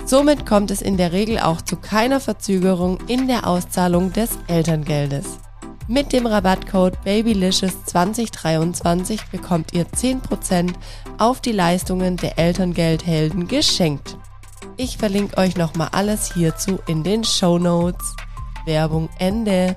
Somit 0.06 0.46
kommt 0.46 0.70
es 0.70 0.80
in 0.82 0.96
der 0.96 1.12
Regel 1.12 1.38
auch 1.38 1.60
zu 1.60 1.76
keiner 1.76 2.20
Verzögerung 2.20 2.98
in 3.06 3.28
der 3.28 3.46
Auszahlung 3.46 4.12
des 4.12 4.30
Elterngeldes. 4.48 5.38
Mit 5.86 6.12
dem 6.12 6.26
Rabattcode 6.26 6.98
BABYLICIOUS2023 7.04 9.20
bekommt 9.30 9.72
ihr 9.74 9.86
10% 9.86 10.72
auf 11.18 11.40
die 11.40 11.52
Leistungen 11.52 12.16
der 12.16 12.38
Elterngeldhelden 12.38 13.46
geschenkt. 13.48 14.16
Ich 14.76 14.98
verlinke 14.98 15.36
euch 15.36 15.56
nochmal 15.56 15.88
alles 15.92 16.32
hierzu 16.32 16.78
in 16.86 17.02
den 17.02 17.24
Show 17.24 17.58
Notes. 17.58 18.14
Werbung 18.64 19.10
Ende. 19.18 19.76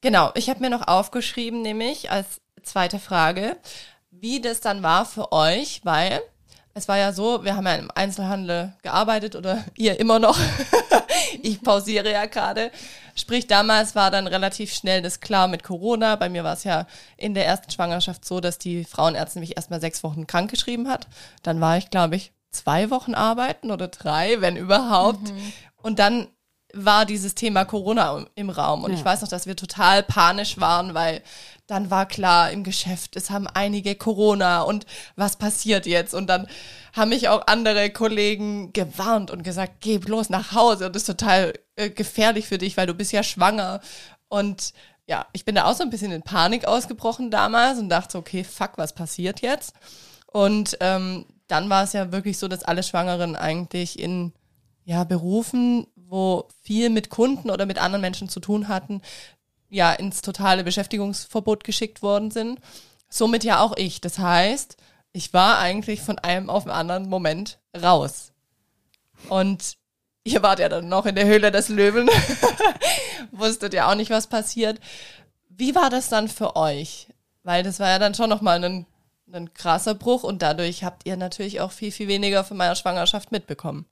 Genau, 0.00 0.30
ich 0.34 0.48
habe 0.48 0.60
mir 0.60 0.70
noch 0.70 0.88
aufgeschrieben, 0.88 1.60
nämlich 1.62 2.10
als 2.10 2.40
zweite 2.66 2.98
Frage, 2.98 3.56
wie 4.10 4.40
das 4.40 4.60
dann 4.60 4.82
war 4.82 5.06
für 5.06 5.32
euch, 5.32 5.80
weil 5.84 6.20
es 6.74 6.88
war 6.88 6.98
ja 6.98 7.12
so, 7.12 7.42
wir 7.42 7.56
haben 7.56 7.66
ja 7.66 7.76
im 7.76 7.90
Einzelhandel 7.94 8.74
gearbeitet 8.82 9.34
oder 9.34 9.64
ihr 9.76 9.98
immer 9.98 10.18
noch. 10.18 10.38
ich 11.42 11.62
pausiere 11.62 12.12
ja 12.12 12.26
gerade. 12.26 12.70
Sprich, 13.14 13.46
damals 13.46 13.94
war 13.94 14.10
dann 14.10 14.26
relativ 14.26 14.74
schnell 14.74 15.00
das 15.00 15.20
klar 15.20 15.48
mit 15.48 15.62
Corona. 15.62 16.16
Bei 16.16 16.28
mir 16.28 16.44
war 16.44 16.52
es 16.52 16.64
ja 16.64 16.86
in 17.16 17.32
der 17.32 17.46
ersten 17.46 17.70
Schwangerschaft 17.70 18.26
so, 18.26 18.40
dass 18.40 18.58
die 18.58 18.84
Frauenärztin 18.84 19.40
mich 19.40 19.56
erstmal 19.56 19.80
sechs 19.80 20.04
Wochen 20.04 20.26
krank 20.26 20.50
geschrieben 20.50 20.88
hat. 20.88 21.08
Dann 21.42 21.62
war 21.62 21.78
ich, 21.78 21.88
glaube 21.88 22.16
ich, 22.16 22.32
zwei 22.50 22.90
Wochen 22.90 23.14
arbeiten 23.14 23.70
oder 23.70 23.88
drei, 23.88 24.42
wenn 24.42 24.56
überhaupt. 24.56 25.32
Und 25.80 25.98
dann 25.98 26.28
war 26.84 27.06
dieses 27.06 27.34
Thema 27.34 27.64
Corona 27.64 28.26
im 28.34 28.50
Raum. 28.50 28.84
Und 28.84 28.92
Ja. 28.92 28.98
ich 28.98 29.04
weiß 29.04 29.22
noch, 29.22 29.28
dass 29.28 29.46
wir 29.46 29.56
total 29.56 30.02
panisch 30.02 30.58
waren, 30.60 30.94
weil 30.94 31.22
dann 31.66 31.90
war 31.90 32.06
klar 32.06 32.50
im 32.50 32.62
Geschäft, 32.62 33.16
es 33.16 33.30
haben 33.30 33.48
einige 33.48 33.96
Corona 33.96 34.62
und 34.62 34.86
was 35.16 35.36
passiert 35.36 35.86
jetzt? 35.86 36.14
Und 36.14 36.28
dann 36.28 36.46
haben 36.92 37.08
mich 37.08 37.28
auch 37.28 37.46
andere 37.46 37.90
Kollegen 37.90 38.72
gewarnt 38.72 39.30
und 39.30 39.42
gesagt, 39.42 39.80
geh 39.80 39.98
bloß 39.98 40.30
nach 40.30 40.52
Hause 40.52 40.86
und 40.86 40.94
das 40.94 41.02
ist 41.02 41.18
total 41.18 41.54
äh, 41.74 41.90
gefährlich 41.90 42.46
für 42.46 42.58
dich, 42.58 42.76
weil 42.76 42.86
du 42.86 42.94
bist 42.94 43.12
ja 43.12 43.22
schwanger. 43.22 43.80
Und 44.28 44.72
ja, 45.08 45.26
ich 45.32 45.44
bin 45.44 45.54
da 45.56 45.64
auch 45.64 45.74
so 45.74 45.82
ein 45.82 45.90
bisschen 45.90 46.12
in 46.12 46.22
Panik 46.22 46.66
ausgebrochen 46.66 47.30
damals 47.30 47.78
und 47.78 47.88
dachte, 47.88 48.12
so, 48.12 48.18
okay, 48.18 48.44
fuck, 48.44 48.72
was 48.76 48.92
passiert 48.92 49.40
jetzt? 49.40 49.72
Und 50.32 50.76
ähm, 50.80 51.26
dann 51.48 51.68
war 51.70 51.84
es 51.84 51.92
ja 51.92 52.12
wirklich 52.12 52.38
so, 52.38 52.48
dass 52.48 52.62
alle 52.64 52.82
Schwangeren 52.82 53.36
eigentlich 53.36 53.98
in 53.98 54.32
ja, 54.84 55.02
Berufen, 55.04 55.86
wo 56.08 56.48
viel 56.62 56.90
mit 56.90 57.10
Kunden 57.10 57.50
oder 57.50 57.66
mit 57.66 57.78
anderen 57.78 58.00
Menschen 58.00 58.28
zu 58.28 58.40
tun 58.40 58.68
hatten, 58.68 59.02
ja, 59.68 59.92
ins 59.92 60.22
totale 60.22 60.64
Beschäftigungsverbot 60.64 61.64
geschickt 61.64 62.02
worden 62.02 62.30
sind. 62.30 62.60
Somit 63.08 63.44
ja 63.44 63.60
auch 63.60 63.76
ich. 63.76 64.00
Das 64.00 64.18
heißt, 64.18 64.76
ich 65.12 65.32
war 65.32 65.58
eigentlich 65.58 66.00
von 66.00 66.18
einem 66.18 66.50
auf 66.50 66.64
den 66.64 66.72
anderen 66.72 67.08
Moment 67.08 67.58
raus. 67.74 68.32
Und 69.28 69.76
ihr 70.24 70.42
wart 70.42 70.58
ja 70.58 70.68
dann 70.68 70.88
noch 70.88 71.06
in 71.06 71.14
der 71.14 71.26
Höhle 71.26 71.50
des 71.50 71.68
Löwen. 71.68 72.08
Wusstet 73.32 73.74
ja 73.74 73.90
auch 73.90 73.94
nicht, 73.94 74.10
was 74.10 74.26
passiert. 74.26 74.78
Wie 75.48 75.74
war 75.74 75.90
das 75.90 76.08
dann 76.08 76.28
für 76.28 76.54
euch? 76.54 77.08
Weil 77.42 77.62
das 77.62 77.80
war 77.80 77.88
ja 77.88 77.98
dann 77.98 78.14
schon 78.14 78.28
nochmal 78.28 78.62
ein, 78.62 78.86
ein 79.32 79.54
krasser 79.54 79.94
Bruch 79.94 80.22
und 80.22 80.42
dadurch 80.42 80.84
habt 80.84 81.06
ihr 81.06 81.16
natürlich 81.16 81.60
auch 81.60 81.72
viel, 81.72 81.92
viel 81.92 82.08
weniger 82.08 82.44
von 82.44 82.56
meiner 82.56 82.76
Schwangerschaft 82.76 83.32
mitbekommen. 83.32 83.86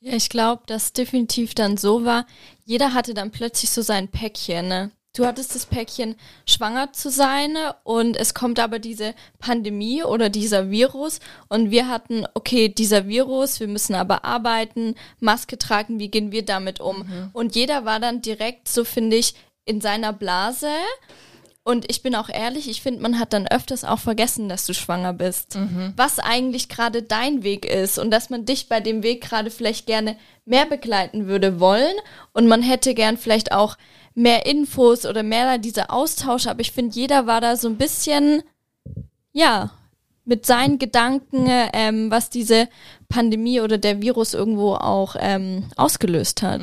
Ja, 0.00 0.14
ich 0.14 0.28
glaube, 0.28 0.62
dass 0.66 0.92
definitiv 0.92 1.54
dann 1.54 1.76
so 1.76 2.04
war, 2.04 2.26
jeder 2.64 2.94
hatte 2.94 3.14
dann 3.14 3.30
plötzlich 3.32 3.70
so 3.70 3.82
sein 3.82 4.08
Päckchen. 4.08 4.68
Ne? 4.68 4.90
Du 5.16 5.26
hattest 5.26 5.56
das 5.56 5.66
Päckchen, 5.66 6.14
schwanger 6.46 6.92
zu 6.92 7.10
sein 7.10 7.56
und 7.82 8.16
es 8.16 8.34
kommt 8.34 8.60
aber 8.60 8.78
diese 8.78 9.14
Pandemie 9.40 10.04
oder 10.04 10.28
dieser 10.28 10.70
Virus 10.70 11.18
und 11.48 11.72
wir 11.72 11.88
hatten, 11.88 12.24
okay, 12.34 12.68
dieser 12.68 13.08
Virus, 13.08 13.58
wir 13.58 13.66
müssen 13.66 13.96
aber 13.96 14.24
arbeiten, 14.24 14.94
Maske 15.18 15.58
tragen, 15.58 15.98
wie 15.98 16.08
gehen 16.10 16.30
wir 16.30 16.44
damit 16.44 16.78
um? 16.78 17.30
Und 17.32 17.56
jeder 17.56 17.84
war 17.84 17.98
dann 17.98 18.22
direkt, 18.22 18.68
so 18.68 18.84
finde 18.84 19.16
ich, 19.16 19.34
in 19.64 19.80
seiner 19.80 20.12
Blase. 20.12 20.70
Und 21.68 21.84
ich 21.90 22.00
bin 22.00 22.14
auch 22.14 22.30
ehrlich, 22.30 22.66
ich 22.70 22.80
finde, 22.80 23.02
man 23.02 23.18
hat 23.18 23.34
dann 23.34 23.46
öfters 23.46 23.84
auch 23.84 23.98
vergessen, 23.98 24.48
dass 24.48 24.64
du 24.64 24.72
schwanger 24.72 25.12
bist. 25.12 25.56
Was 25.96 26.18
eigentlich 26.18 26.70
gerade 26.70 27.02
dein 27.02 27.42
Weg 27.42 27.66
ist 27.66 27.98
und 27.98 28.10
dass 28.10 28.30
man 28.30 28.46
dich 28.46 28.70
bei 28.70 28.80
dem 28.80 29.02
Weg 29.02 29.20
gerade 29.20 29.50
vielleicht 29.50 29.84
gerne 29.84 30.16
mehr 30.46 30.64
begleiten 30.64 31.26
würde 31.26 31.60
wollen. 31.60 31.94
Und 32.32 32.48
man 32.48 32.62
hätte 32.62 32.94
gern 32.94 33.18
vielleicht 33.18 33.52
auch 33.52 33.76
mehr 34.14 34.46
Infos 34.46 35.04
oder 35.04 35.22
mehr 35.22 35.58
dieser 35.58 35.92
Austausch. 35.92 36.46
Aber 36.46 36.60
ich 36.60 36.72
finde, 36.72 36.94
jeder 36.96 37.26
war 37.26 37.42
da 37.42 37.54
so 37.56 37.68
ein 37.68 37.76
bisschen, 37.76 38.42
ja, 39.34 39.70
mit 40.24 40.46
seinen 40.46 40.78
Gedanken, 40.78 41.50
ähm, 41.74 42.10
was 42.10 42.30
diese 42.30 42.68
Pandemie 43.10 43.60
oder 43.60 43.76
der 43.76 44.00
Virus 44.00 44.32
irgendwo 44.32 44.72
auch 44.72 45.16
ähm, 45.18 45.64
ausgelöst 45.76 46.40
hat. 46.40 46.62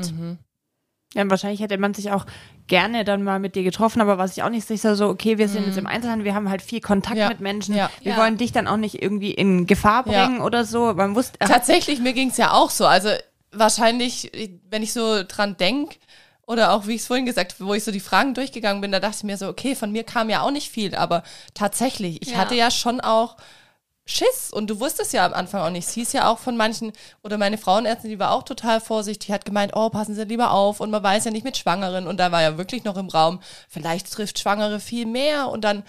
Ja, 1.15 1.27
wahrscheinlich 1.29 1.62
hätte 1.62 1.77
man 1.77 1.93
sich 1.93 2.12
auch 2.12 2.25
gerne 2.67 3.05
dann 3.05 3.24
mal 3.24 3.39
mit 3.39 3.55
dir 3.55 3.63
getroffen, 3.63 4.01
aber 4.01 4.17
was 4.17 4.36
ich 4.36 4.43
auch 4.43 4.50
nicht 4.50 4.67
sicher, 4.67 4.95
so, 4.98 5.07
okay, 5.07 5.38
wir 5.38 5.48
sind 5.48 5.65
jetzt 5.67 5.77
im 5.77 5.88
Einzelhandel, 5.88 6.25
wir 6.25 6.36
haben 6.36 6.50
halt 6.50 6.62
viel 6.62 6.81
Kontakt 6.81 7.15
Ja. 7.17 7.29
mit 7.29 7.39
Menschen, 7.39 7.74
Ja. 7.75 7.89
wir 8.03 8.12
Ja. 8.12 8.17
wollen 8.17 8.38
dich 8.38 8.51
dann 8.51 8.67
auch 8.67 8.75
nicht 8.77 9.01
irgendwie 9.01 9.31
in 9.31 9.65
Gefahr 9.65 10.03
bringen 10.03 10.41
oder 10.41 10.65
so. 10.65 10.93
Man 10.93 11.15
wusste, 11.15 11.39
Tatsächlich, 11.39 12.00
mir 12.01 12.12
ging's 12.13 12.36
ja 12.38 12.51
auch 12.51 12.69
so. 12.69 12.86
Also 12.86 13.10
wahrscheinlich, 13.53 14.29
wenn 14.69 14.84
ich 14.84 14.91
so 14.91 15.24
dran 15.25 15.55
denk 15.57 15.98
oder 16.48 16.74
auch 16.74 16.86
wie 16.86 16.95
ich 16.95 17.01
es 17.01 17.07
vorhin 17.07 17.25
gesagt 17.25 17.53
habe, 17.55 17.65
wo 17.69 17.74
ich 17.74 17.84
so 17.86 17.91
die 17.91 18.00
Fragen 18.01 18.34
durchgegangen 18.34 18.81
bin, 18.81 18.91
da 18.91 19.00
dachte 19.00 19.17
ich 19.19 19.24
mir 19.24 19.38
so, 19.38 19.48
okay, 19.48 19.74
von 19.74 19.91
mir 19.93 20.03
kam 20.03 20.29
ja 20.29 20.41
auch 20.41 20.51
nicht 20.51 20.69
viel, 20.69 20.95
aber 20.95 21.24
tatsächlich, 21.53 22.22
ich 22.22 22.36
hatte 22.36 22.55
ja 22.55 22.69
schon 22.72 23.00
auch 23.00 23.38
Schiss 24.07 24.51
und 24.53 24.69
du 24.69 24.79
wusstest 24.79 25.13
ja 25.13 25.25
am 25.25 25.33
Anfang 25.33 25.62
auch 25.62 25.69
nicht. 25.71 25.88
Es 25.88 25.93
hieß 25.95 26.13
ja 26.13 26.27
auch 26.29 26.38
von 26.38 26.55
manchen, 26.55 26.91
oder 27.24 27.38
meine 27.39 27.57
Frauenärztin, 27.57 28.12
die 28.12 28.19
war 28.19 28.31
auch 28.31 28.43
total 28.43 28.79
vorsichtig, 28.79 29.31
hat 29.31 29.45
gemeint, 29.45 29.71
oh, 29.75 29.89
passen 29.89 30.13
Sie 30.13 30.24
lieber 30.25 30.51
auf 30.51 30.79
und 30.79 30.91
man 30.91 31.01
weiß 31.01 31.25
ja 31.25 31.31
nicht 31.31 31.43
mit 31.43 31.57
Schwangeren 31.57 32.05
und 32.05 32.17
da 32.19 32.31
war 32.31 32.41
ja 32.43 32.57
wirklich 32.57 32.83
noch 32.83 32.97
im 32.97 33.09
Raum, 33.09 33.39
vielleicht 33.67 34.12
trifft 34.13 34.38
Schwangere 34.38 34.79
viel 34.79 35.07
mehr 35.07 35.50
und 35.50 35.63
dann, 35.63 35.81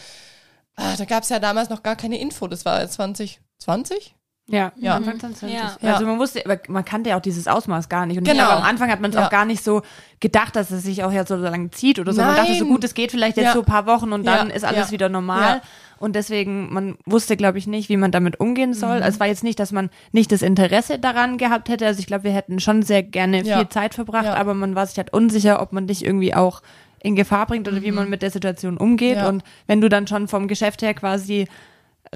ah, 0.77 0.95
da 0.97 1.05
gab's 1.05 1.29
ja 1.29 1.39
damals 1.41 1.69
noch 1.69 1.83
gar 1.83 1.95
keine 1.97 2.19
Info, 2.19 2.47
das 2.49 2.65
war 2.65 2.89
2020? 2.89 4.15
ja, 4.49 4.73
Ja. 4.77 4.95
Anfang 4.95 5.19
2020. 5.19 5.59
Ja. 5.59 5.77
Ja. 5.83 5.95
Also 5.95 6.07
man 6.07 6.19
wusste, 6.21 6.41
aber 6.45 6.59
man 6.69 6.85
kannte 6.85 7.11
ja 7.11 7.17
auch 7.17 7.21
dieses 7.21 7.49
Ausmaß 7.49 7.89
gar 7.89 8.07
nicht. 8.07 8.17
Und 8.17 8.23
Genau. 8.25 8.43
ich 8.45 8.47
glaube, 8.49 8.63
am 8.63 8.69
Anfang 8.69 8.91
hat 8.93 9.01
man 9.01 9.11
es 9.11 9.17
Ja. 9.17 9.27
auch 9.27 9.31
gar 9.31 9.45
nicht 9.45 9.65
so 9.65 9.83
gedacht, 10.21 10.55
dass 10.55 10.71
es 10.71 10.85
sich 10.85 11.03
auch 11.03 11.11
jetzt 11.11 11.29
so 11.29 11.35
lange 11.37 11.71
zieht 11.73 11.99
oder 11.99 12.13
so. 12.13 12.23
Man 12.23 12.37
dachte 12.37 12.53
so 12.55 12.61
Nein. 12.65 12.69
gut, 12.69 12.85
es 12.85 12.95
geht 12.95 13.11
vielleicht 13.11 13.37
jetzt 13.39 13.47
Ja. 13.47 13.53
so 13.55 13.59
ein 13.59 13.65
paar 13.65 13.87
Wochen 13.87 14.13
und 14.13 14.25
dann 14.25 14.49
Ja. 14.51 14.55
ist 14.55 14.65
alles 14.65 14.87
Ja. 14.87 14.91
wieder 14.93 15.09
normal. 15.09 15.63
Ja. 15.99 16.05
Und 16.05 16.15
deswegen, 16.17 16.73
man 16.73 16.97
wusste, 17.07 17.37
glaube 17.37 17.59
ich, 17.59 17.67
nicht, 17.67 17.89
wie 17.89 17.97
man 17.97 18.11
damit 18.11 18.39
umgehen 18.41 18.75
soll. 18.75 18.97
Mhm. 18.99 19.03
Also 19.03 19.17
Es 19.17 19.21
war 19.21 19.27
jetzt 19.27 19.45
nicht, 19.45 19.59
dass 19.59 19.73
man 19.73 19.91
nicht 20.13 20.31
das 20.33 20.43
Interesse 20.43 20.99
daran 20.99 21.39
gehabt 21.39 21.69
hätte. 21.69 21.87
Also 21.87 22.01
ich 22.01 22.07
glaube, 22.07 22.25
wir 22.25 22.33
hätten 22.33 22.61
schon 22.61 22.83
sehr 22.83 23.03
gerne 23.03 23.43
Ja. 23.43 23.59
viel 23.59 23.69
Zeit 23.69 23.95
verbracht, 23.95 24.25
Ja. 24.27 24.35
aber 24.35 24.55
man 24.55 24.75
war 24.75 24.87
sich 24.87 24.99
halt 24.99 25.13
unsicher, 25.13 25.61
ob 25.63 25.73
man 25.73 25.87
dich 25.87 26.05
irgendwie 26.05 26.35
auch 26.35 26.63
in 27.03 27.15
Gefahr 27.17 27.47
bringt 27.47 27.69
oder 27.69 27.83
wie 27.83 27.93
man 27.93 28.11
mit 28.11 28.23
der 28.23 28.31
Situation 28.31 28.77
umgeht. 28.79 29.17
Mhm. 29.17 29.23
Ja. 29.23 29.29
Und 29.29 29.45
wenn 29.67 29.81
du 29.81 29.89
dann 29.89 30.07
schon 30.07 30.29
vom 30.29 30.49
Geschäft 30.49 30.83
her 30.83 30.93
quasi 30.95 31.47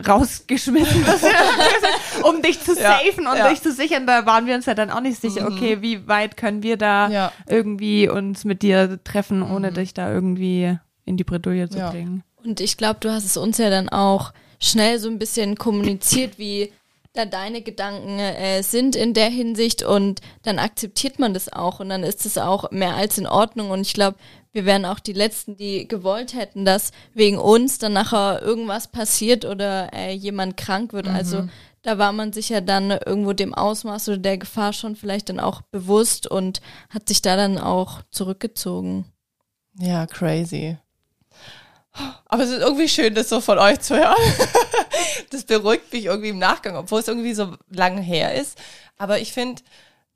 rausgeschmissen 0.06 1.06
wirst, 1.06 1.24
um 2.24 2.42
dich 2.42 2.60
zu 2.60 2.72
Ja. 2.74 2.98
safen 2.98 3.26
und 3.26 3.36
Ja. 3.36 3.48
dich 3.48 3.60
zu 3.62 3.72
sichern, 3.72 4.06
da 4.06 4.26
waren 4.26 4.46
wir 4.46 4.54
uns 4.54 4.66
ja 4.66 4.74
dann 4.74 4.90
auch 4.90 5.00
nicht 5.00 5.20
sicher, 5.20 5.46
okay, 5.46 5.78
wie 5.80 6.06
weit 6.08 6.36
können 6.36 6.62
wir 6.62 6.76
da 6.76 7.08
Ja. 7.10 7.32
irgendwie 7.48 8.08
uns 8.08 8.44
mit 8.44 8.62
dir 8.62 8.98
treffen, 9.04 9.42
ohne 9.42 9.72
dich 9.72 9.94
da 9.94 10.12
irgendwie 10.12 10.76
in 11.04 11.16
die 11.16 11.24
Bredouille 11.24 11.68
zu 11.68 11.78
Ja. 11.78 11.90
bringen. 11.90 12.22
Und 12.44 12.60
ich 12.60 12.76
glaube, 12.76 13.00
du 13.00 13.10
hast 13.10 13.24
es 13.24 13.36
uns 13.36 13.58
ja 13.58 13.70
dann 13.70 13.88
auch 13.88 14.32
schnell 14.60 14.98
so 14.98 15.08
ein 15.08 15.18
bisschen 15.18 15.56
kommuniziert, 15.56 16.38
wie 16.38 16.72
da 17.12 17.24
deine 17.24 17.60
Gedanken 17.60 18.20
äh, 18.20 18.62
sind 18.62 18.94
in 18.94 19.14
der 19.14 19.28
Hinsicht 19.28 19.82
und 19.82 20.20
dann 20.42 20.60
akzeptiert 20.60 21.18
man 21.18 21.34
das 21.34 21.52
auch 21.52 21.80
und 21.80 21.88
dann 21.88 22.04
ist 22.04 22.24
es 22.24 22.38
auch 22.38 22.70
mehr 22.70 22.94
als 22.94 23.18
in 23.18 23.26
Ordnung 23.26 23.70
und 23.70 23.80
ich 23.80 23.94
glaube, 23.94 24.16
wir 24.52 24.64
wären 24.64 24.84
auch 24.84 25.00
die 25.00 25.12
Letzten, 25.12 25.56
die 25.56 25.88
gewollt 25.88 26.34
hätten, 26.34 26.64
dass 26.64 26.92
wegen 27.12 27.38
uns 27.38 27.78
dann 27.78 27.94
nachher 27.94 28.42
irgendwas 28.42 28.88
passiert 28.88 29.44
oder 29.44 29.92
äh, 29.92 30.12
jemand 30.12 30.56
krank 30.56 30.92
wird. 30.92 31.08
Also 31.08 31.48
da 31.82 31.98
war 31.98 32.12
man 32.12 32.32
sich 32.32 32.48
ja 32.48 32.60
dann 32.60 32.90
irgendwo 32.90 33.32
dem 33.32 33.54
Ausmaß 33.54 34.08
oder 34.08 34.18
der 34.18 34.38
Gefahr 34.38 34.72
schon 34.72 34.96
vielleicht 34.96 35.28
dann 35.28 35.40
auch 35.40 35.62
bewusst 35.62 36.26
und 36.26 36.60
hat 36.90 37.08
sich 37.08 37.22
da 37.22 37.36
dann 37.36 37.58
auch 37.58 38.02
zurückgezogen. 38.10 39.04
Ja, 39.78 40.06
crazy. 40.06 40.78
Aber 42.26 42.42
es 42.44 42.50
ist 42.50 42.60
irgendwie 42.60 42.88
schön, 42.88 43.14
das 43.14 43.28
so 43.28 43.40
von 43.40 43.58
euch 43.58 43.80
zu 43.80 43.96
hören. 43.96 44.16
Das 45.30 45.44
beruhigt 45.44 45.92
mich 45.92 46.06
irgendwie 46.06 46.30
im 46.30 46.38
Nachgang, 46.38 46.76
obwohl 46.76 47.00
es 47.00 47.08
irgendwie 47.08 47.34
so 47.34 47.54
lange 47.70 48.00
her 48.00 48.34
ist. 48.34 48.58
Aber 48.98 49.20
ich 49.20 49.32
finde, 49.32 49.62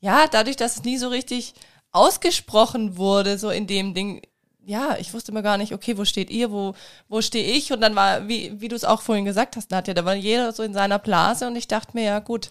ja, 0.01 0.27
dadurch, 0.27 0.57
dass 0.57 0.77
es 0.77 0.85
nie 0.85 0.99
so 0.99 1.09
richtig 1.09 1.55
ausgesprochen 1.93 2.97
wurde, 2.97 3.39
so 3.39 3.51
in 3.51 3.67
dem 3.67 3.95
Ding, 3.95 4.23
ja, 4.67 4.97
ich 4.99 5.15
wusste 5.15 5.31
immer 5.31 5.43
gar 5.43 5.57
nicht, 5.57 5.73
okay, 5.73 5.97
wo 5.97 6.05
steht 6.05 6.31
ihr, 6.31 6.51
wo, 6.51 6.75
wo 7.09 7.23
stehe 7.23 7.45
ich? 7.53 7.73
Und 7.73 7.81
dann 7.81 7.95
war, 7.95 8.29
wie, 8.29 8.61
wie 8.61 8.69
du 8.69 8.77
es 8.77 8.85
auch 8.85 9.03
vorhin 9.03 9.25
gesagt 9.25 9.57
hast, 9.57 9.71
Nadja, 9.71 9.95
da 9.95 10.05
war 10.05 10.15
jeder 10.15 10.53
so 10.53 10.63
in 10.63 10.75
seiner 10.75 10.99
Blase 10.99 11.47
und 11.47 11.57
ich 11.57 11.69
dachte 11.69 11.93
mir, 11.95 12.05
ja, 12.05 12.19
gut, 12.19 12.51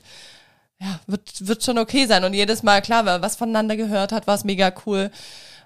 ja, 0.80 1.00
wird, 1.08 1.48
wird 1.48 1.64
schon 1.64 1.78
okay 1.78 2.06
sein. 2.06 2.24
Und 2.24 2.34
jedes 2.34 2.64
Mal, 2.64 2.82
klar, 2.82 3.06
wer 3.06 3.22
was 3.22 3.36
voneinander 3.36 3.76
gehört 3.76 4.12
hat, 4.12 4.28
war 4.28 4.36
es 4.36 4.44
mega 4.44 4.74
cool. 4.86 5.12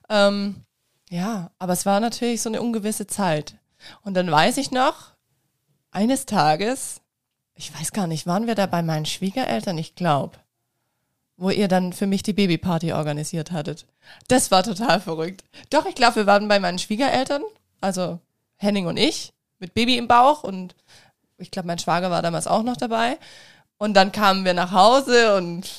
Ähm, 0.09 0.63
ja, 1.09 1.51
aber 1.59 1.73
es 1.73 1.85
war 1.85 1.99
natürlich 1.99 2.41
so 2.41 2.49
eine 2.49 2.61
ungewisse 2.61 3.07
Zeit. 3.07 3.55
Und 4.03 4.15
dann 4.15 4.29
weiß 4.29 4.57
ich 4.57 4.71
noch, 4.71 5.11
eines 5.91 6.25
Tages, 6.25 7.01
ich 7.55 7.73
weiß 7.77 7.91
gar 7.91 8.07
nicht, 8.07 8.27
waren 8.27 8.47
wir 8.47 8.55
da 8.55 8.65
bei 8.65 8.81
meinen 8.81 9.05
Schwiegereltern? 9.05 9.77
Ich 9.77 9.95
glaube, 9.95 10.37
wo 11.37 11.49
ihr 11.49 11.67
dann 11.67 11.93
für 11.93 12.07
mich 12.07 12.23
die 12.23 12.33
Babyparty 12.33 12.93
organisiert 12.93 13.51
hattet. 13.51 13.85
Das 14.27 14.51
war 14.51 14.63
total 14.63 14.99
verrückt. 14.99 15.43
Doch, 15.69 15.85
ich 15.85 15.95
glaube, 15.95 16.17
wir 16.17 16.25
waren 16.25 16.47
bei 16.47 16.59
meinen 16.59 16.79
Schwiegereltern, 16.79 17.43
also 17.79 18.19
Henning 18.57 18.87
und 18.87 18.97
ich, 18.97 19.33
mit 19.59 19.73
Baby 19.73 19.97
im 19.97 20.07
Bauch 20.07 20.43
und 20.43 20.75
ich 21.37 21.51
glaube, 21.51 21.67
mein 21.67 21.79
Schwager 21.79 22.09
war 22.09 22.21
damals 22.21 22.47
auch 22.47 22.63
noch 22.63 22.77
dabei. 22.77 23.17
Und 23.77 23.93
dann 23.93 24.11
kamen 24.11 24.43
wir 24.43 24.55
nach 24.55 24.71
Hause 24.71 25.35
und 25.35 25.69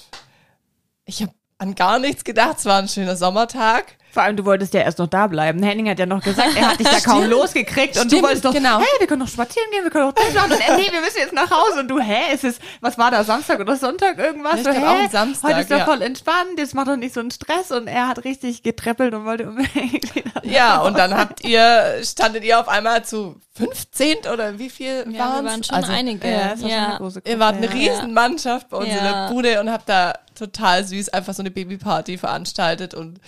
ich 1.04 1.22
habe 1.22 1.32
an 1.58 1.74
gar 1.74 1.98
nichts 1.98 2.22
gedacht. 2.22 2.58
Es 2.58 2.64
war 2.64 2.78
ein 2.78 2.88
schöner 2.88 3.16
Sommertag. 3.16 3.96
Vor 4.18 4.24
allem, 4.24 4.36
du 4.36 4.44
wolltest 4.44 4.74
ja 4.74 4.80
erst 4.80 4.98
noch 4.98 5.06
da 5.06 5.28
bleiben. 5.28 5.62
Henning 5.62 5.88
hat 5.88 6.00
ja 6.00 6.04
noch 6.04 6.20
gesagt, 6.20 6.56
er 6.56 6.70
hat 6.70 6.80
dich 6.80 6.90
ja 6.90 6.98
kaum 6.98 7.24
losgekriegt 7.30 7.96
und 7.98 8.06
du 8.06 8.16
Stimmt, 8.16 8.22
wolltest 8.24 8.44
doch, 8.44 8.52
genau. 8.52 8.80
hey, 8.80 8.86
wir 8.98 9.06
können 9.06 9.20
noch 9.20 9.28
spazieren 9.28 9.70
gehen, 9.70 9.84
wir 9.84 9.92
können 9.92 10.06
noch 10.06 10.12
das 10.12 10.34
machen 10.34 10.50
und 10.50 10.60
er, 10.60 10.76
nee, 10.76 10.90
wir 10.90 11.00
müssen 11.00 11.18
jetzt 11.18 11.32
nach 11.32 11.48
Hause 11.48 11.78
und 11.78 11.86
du, 11.88 12.00
hä, 12.00 12.34
ist 12.34 12.42
es, 12.42 12.58
was 12.80 12.98
war 12.98 13.12
da, 13.12 13.22
Samstag 13.22 13.60
oder 13.60 13.76
Sonntag 13.76 14.18
irgendwas? 14.18 14.54
Ja, 14.64 14.72
ich 14.72 14.76
so, 14.76 14.84
hä, 14.84 15.04
auch 15.06 15.10
Samstag, 15.12 15.50
heute 15.50 15.60
ist 15.60 15.70
doch 15.70 15.78
ja. 15.78 15.84
voll 15.84 16.02
entspannt, 16.02 16.58
jetzt 16.58 16.74
macht 16.74 16.88
doch 16.88 16.96
nicht 16.96 17.14
so 17.14 17.20
einen 17.20 17.30
Stress 17.30 17.70
und 17.70 17.86
er 17.86 18.08
hat 18.08 18.24
richtig 18.24 18.64
getreppelt 18.64 19.14
und 19.14 19.24
wollte 19.24 19.50
unbedingt 19.50 20.12
wieder 20.16 20.44
Ja, 20.44 20.80
und 20.80 20.98
dann 20.98 21.16
habt 21.16 21.44
ihr, 21.44 22.00
standet 22.02 22.42
ihr 22.42 22.58
auf 22.58 22.66
einmal 22.66 23.04
zu 23.04 23.40
15 23.54 24.16
oder 24.32 24.58
wie 24.58 24.68
viel 24.70 25.04
Ja, 25.12 25.20
waren's? 25.20 25.42
wir 25.44 25.50
waren 25.50 25.62
schon 25.62 25.76
also, 25.76 25.92
einige. 25.92 26.28
Ja, 26.28 26.54
es 26.54 26.62
war 26.62 26.70
schon 26.70 26.78
eine 26.78 26.92
ja. 26.92 26.96
große 26.96 27.22
Ihr 27.24 27.38
wart 27.38 27.56
eine 27.56 27.68
Gruppe, 27.68 27.78
Riesenmannschaft 27.82 28.68
bei 28.68 28.78
uns 28.78 28.88
in 28.88 28.96
Ja. 28.96 29.26
der 29.28 29.32
Bude 29.32 29.60
und 29.60 29.70
habt 29.70 29.88
da 29.88 30.14
total 30.36 30.84
süß 30.84 31.10
einfach 31.10 31.34
so 31.34 31.42
eine 31.42 31.52
Babyparty 31.52 32.18
veranstaltet 32.18 32.94
und 32.94 33.20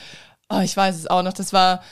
oh, 0.50 0.60
ich 0.60 0.76
weiß 0.76 0.96
es 0.96 1.06
auch 1.06 1.22
noch, 1.22 1.32
das 1.32 1.52
war, 1.52 1.82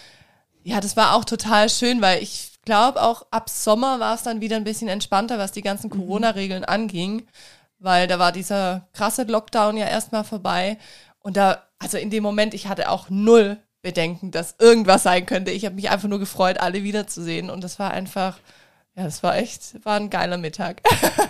ja, 0.64 0.80
das 0.80 0.96
war 0.96 1.14
auch 1.14 1.24
total 1.24 1.70
schön, 1.70 2.02
weil 2.02 2.22
ich 2.22 2.52
glaube 2.64 3.02
auch 3.02 3.26
ab 3.30 3.48
Sommer 3.48 4.00
war 4.00 4.14
es 4.14 4.22
dann 4.22 4.40
wieder 4.40 4.56
ein 4.56 4.64
bisschen 4.64 4.88
entspannter, 4.88 5.38
was 5.38 5.52
die 5.52 5.62
ganzen 5.62 5.88
Corona-Regeln 5.88 6.64
anging, 6.64 7.26
weil 7.78 8.06
da 8.08 8.18
war 8.18 8.32
dieser 8.32 8.88
krasse 8.92 9.22
Lockdown 9.22 9.76
ja 9.76 9.86
erstmal 9.86 10.24
vorbei 10.24 10.76
und 11.20 11.36
da, 11.36 11.62
also 11.78 11.96
in 11.96 12.10
dem 12.10 12.22
Moment, 12.22 12.54
ich 12.54 12.66
hatte 12.66 12.90
auch 12.90 13.08
null 13.08 13.58
Bedenken, 13.80 14.32
dass 14.32 14.56
irgendwas 14.58 15.04
sein 15.04 15.24
könnte. 15.24 15.52
Ich 15.52 15.64
habe 15.64 15.76
mich 15.76 15.88
einfach 15.90 16.08
nur 16.08 16.18
gefreut, 16.18 16.58
alle 16.58 16.82
wiederzusehen 16.82 17.48
und 17.48 17.62
das 17.62 17.78
war 17.78 17.92
einfach, 17.92 18.38
ja, 18.96 19.04
das 19.04 19.22
war 19.22 19.36
echt, 19.36 19.84
war 19.84 19.96
ein 19.96 20.10
geiler 20.10 20.36
Mittag, 20.36 20.82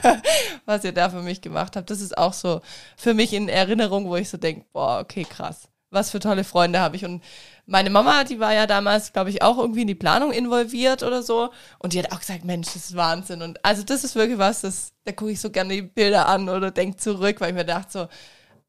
was 0.64 0.84
ihr 0.84 0.92
da 0.92 1.10
für 1.10 1.22
mich 1.22 1.42
gemacht 1.42 1.76
habt. 1.76 1.90
Das 1.90 2.00
ist 2.00 2.16
auch 2.16 2.32
so 2.32 2.62
für 2.96 3.12
mich 3.12 3.34
in 3.34 3.48
Erinnerung, 3.48 4.06
wo 4.06 4.16
ich 4.16 4.30
so 4.30 4.38
denke, 4.38 4.64
boah, 4.72 5.00
okay, 5.00 5.24
krass. 5.24 5.68
Was 5.90 6.10
für 6.10 6.20
tolle 6.20 6.44
Freunde 6.44 6.80
habe 6.80 6.96
ich. 6.96 7.04
Und 7.04 7.22
meine 7.64 7.90
Mama, 7.90 8.24
die 8.24 8.40
war 8.40 8.52
ja 8.52 8.66
damals, 8.66 9.12
glaube 9.12 9.30
ich, 9.30 9.42
auch 9.42 9.58
irgendwie 9.58 9.82
in 9.82 9.86
die 9.86 9.94
Planung 9.94 10.32
involviert 10.32 11.02
oder 11.02 11.22
so. 11.22 11.50
Und 11.78 11.92
die 11.92 11.98
hat 11.98 12.12
auch 12.12 12.20
gesagt, 12.20 12.44
Mensch, 12.44 12.66
das 12.68 12.90
ist 12.90 12.96
Wahnsinn. 12.96 13.42
Und 13.42 13.64
also 13.64 13.82
das 13.82 14.04
ist 14.04 14.14
wirklich 14.14 14.38
was, 14.38 14.60
das, 14.60 14.92
da 15.04 15.12
gucke 15.12 15.30
ich 15.30 15.40
so 15.40 15.50
gerne 15.50 15.74
die 15.74 15.82
Bilder 15.82 16.28
an 16.28 16.48
oder 16.48 16.70
denke 16.70 16.98
zurück, 16.98 17.40
weil 17.40 17.50
ich 17.50 17.54
mir 17.54 17.64
dachte, 17.64 17.90
so, 17.90 18.08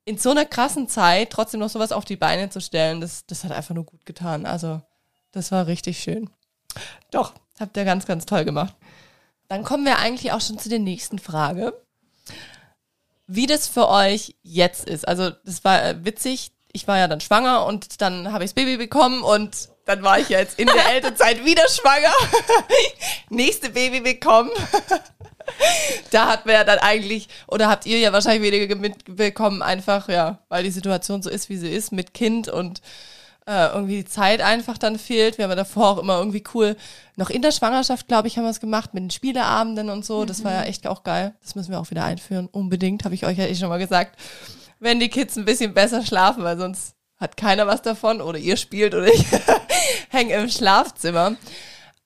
in 0.06 0.18
so 0.18 0.32
einer 0.32 0.46
krassen 0.46 0.88
Zeit 0.88 1.30
trotzdem 1.30 1.60
noch 1.60 1.70
sowas 1.70 1.92
auf 1.92 2.04
die 2.04 2.16
Beine 2.16 2.50
zu 2.50 2.62
stellen, 2.62 3.00
das, 3.00 3.26
das 3.28 3.44
hat 3.44 3.52
einfach 3.52 3.76
nur 3.76 3.86
gut 3.86 4.06
getan. 4.06 4.46
Also, 4.46 4.82
das 5.32 5.52
war 5.52 5.68
richtig 5.68 6.00
schön. 6.00 6.30
Doch, 7.12 7.34
habt 7.60 7.78
ihr 7.78 7.86
ganz, 7.86 8.06
ganz 8.06 8.26
toll 8.26 8.44
gemacht. 8.46 8.76
Dann 9.50 9.64
kommen 9.64 9.86
wir 9.86 10.00
eigentlich 10.00 10.32
auch 10.32 10.42
schon 10.42 10.58
zu 10.58 10.70
der 10.70 10.80
nächsten 10.80 11.20
Frage. 11.20 11.74
Wie 13.28 13.46
das 13.46 13.68
für 13.68 13.88
euch 13.88 14.36
jetzt 14.42 14.88
ist. 14.90 15.08
Also, 15.08 15.30
das 15.46 15.64
war 15.64 15.84
äh, 15.84 16.06
witzig. 16.06 16.52
Ich 16.72 16.88
war 16.88 16.98
ja 16.98 17.08
dann 17.08 17.22
schwanger 17.22 17.66
und 17.66 18.02
dann 18.02 18.32
habe 18.32 18.44
ich 18.44 18.52
das 18.52 18.56
Baby 18.56 18.78
bekommen 18.78 19.24
und 19.24 19.70
dann 19.86 20.04
war 20.04 20.20
ich 20.20 20.30
jetzt 20.30 20.60
in 20.60 20.68
der 20.68 20.90
Elternzeit 20.94 21.44
wieder 21.44 21.68
schwanger. 21.68 22.14
Nächste 23.30 23.72
Baby 23.72 24.02
bekommen. 24.02 24.52
da 26.12 26.28
hat 26.28 26.46
man 26.46 26.56
ja 26.56 26.64
dann 26.64 26.80
eigentlich, 26.80 27.28
oder 27.48 27.70
habt 27.70 27.86
ihr 27.86 27.98
ja 27.98 28.14
wahrscheinlich 28.14 28.52
weniger 28.52 28.76
mitbekommen, 28.76 29.62
einfach, 29.62 30.10
ja, 30.10 30.40
weil 30.48 30.64
die 30.64 30.72
Situation 30.72 31.24
so 31.24 31.30
ist, 31.30 31.50
wie 31.50 31.58
sie 31.58 31.72
ist, 31.72 31.92
mit 31.92 32.14
Kind 32.14 32.50
und 32.50 32.82
äh, 33.48 33.74
irgendwie 33.74 33.98
die 33.98 34.06
Zeit 34.06 34.42
einfach 34.42 34.78
dann 34.78 35.00
fehlt. 35.00 35.38
Wir 35.38 35.46
haben 35.46 35.52
ja 35.52 35.56
davor 35.56 35.90
auch 35.90 35.98
immer 35.98 36.20
irgendwie 36.20 36.44
cool, 36.54 36.76
noch 37.16 37.32
in 37.32 37.42
der 37.42 37.52
Schwangerschaft, 37.52 38.08
glaube 38.08 38.28
ich, 38.28 38.38
haben 38.38 38.44
wir 38.44 38.52
es 38.52 38.60
gemacht 38.60 38.94
mit 38.94 39.02
den 39.02 39.10
Spieleabenden 39.10 39.90
und 39.90 40.06
so. 40.06 40.24
Das 40.24 40.44
war 40.44 40.54
ja 40.54 40.64
echt 40.64 40.86
auch 40.86 41.04
geil. 41.04 41.34
Das 41.42 41.56
müssen 41.56 41.72
wir 41.72 41.80
auch 41.80 41.90
wieder 41.90 42.04
einführen, 42.04 42.48
unbedingt, 42.52 43.06
habe 43.06 43.16
ich 43.16 43.26
euch 43.26 43.40
ja 43.40 43.46
eh 43.46 43.56
schon 43.56 43.70
mal 43.70 43.80
gesagt. 43.80 44.20
Wenn 44.80 45.00
die 45.00 45.10
Kids 45.10 45.38
ein 45.38 45.46
bisschen 45.46 45.74
besser 45.74 46.06
schlafen, 46.06 46.44
weil 46.44 46.58
sonst 46.58 46.96
hat 47.18 47.36
keiner 47.38 47.68
was 47.68 47.82
davon 47.82 48.22
oder 48.22 48.40
ihr 48.40 48.58
spielt 48.58 48.96
oder 48.96 49.08
ich 49.08 49.26
hänge 50.10 50.36
im 50.36 50.50
Schlafzimmer. 50.50 51.36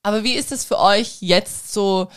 Aber 0.02 0.24
wie 0.24 0.34
ist 0.34 0.52
es 0.52 0.66
für 0.66 0.80
euch 0.80 1.22
jetzt 1.22 1.72
so, 1.72 2.10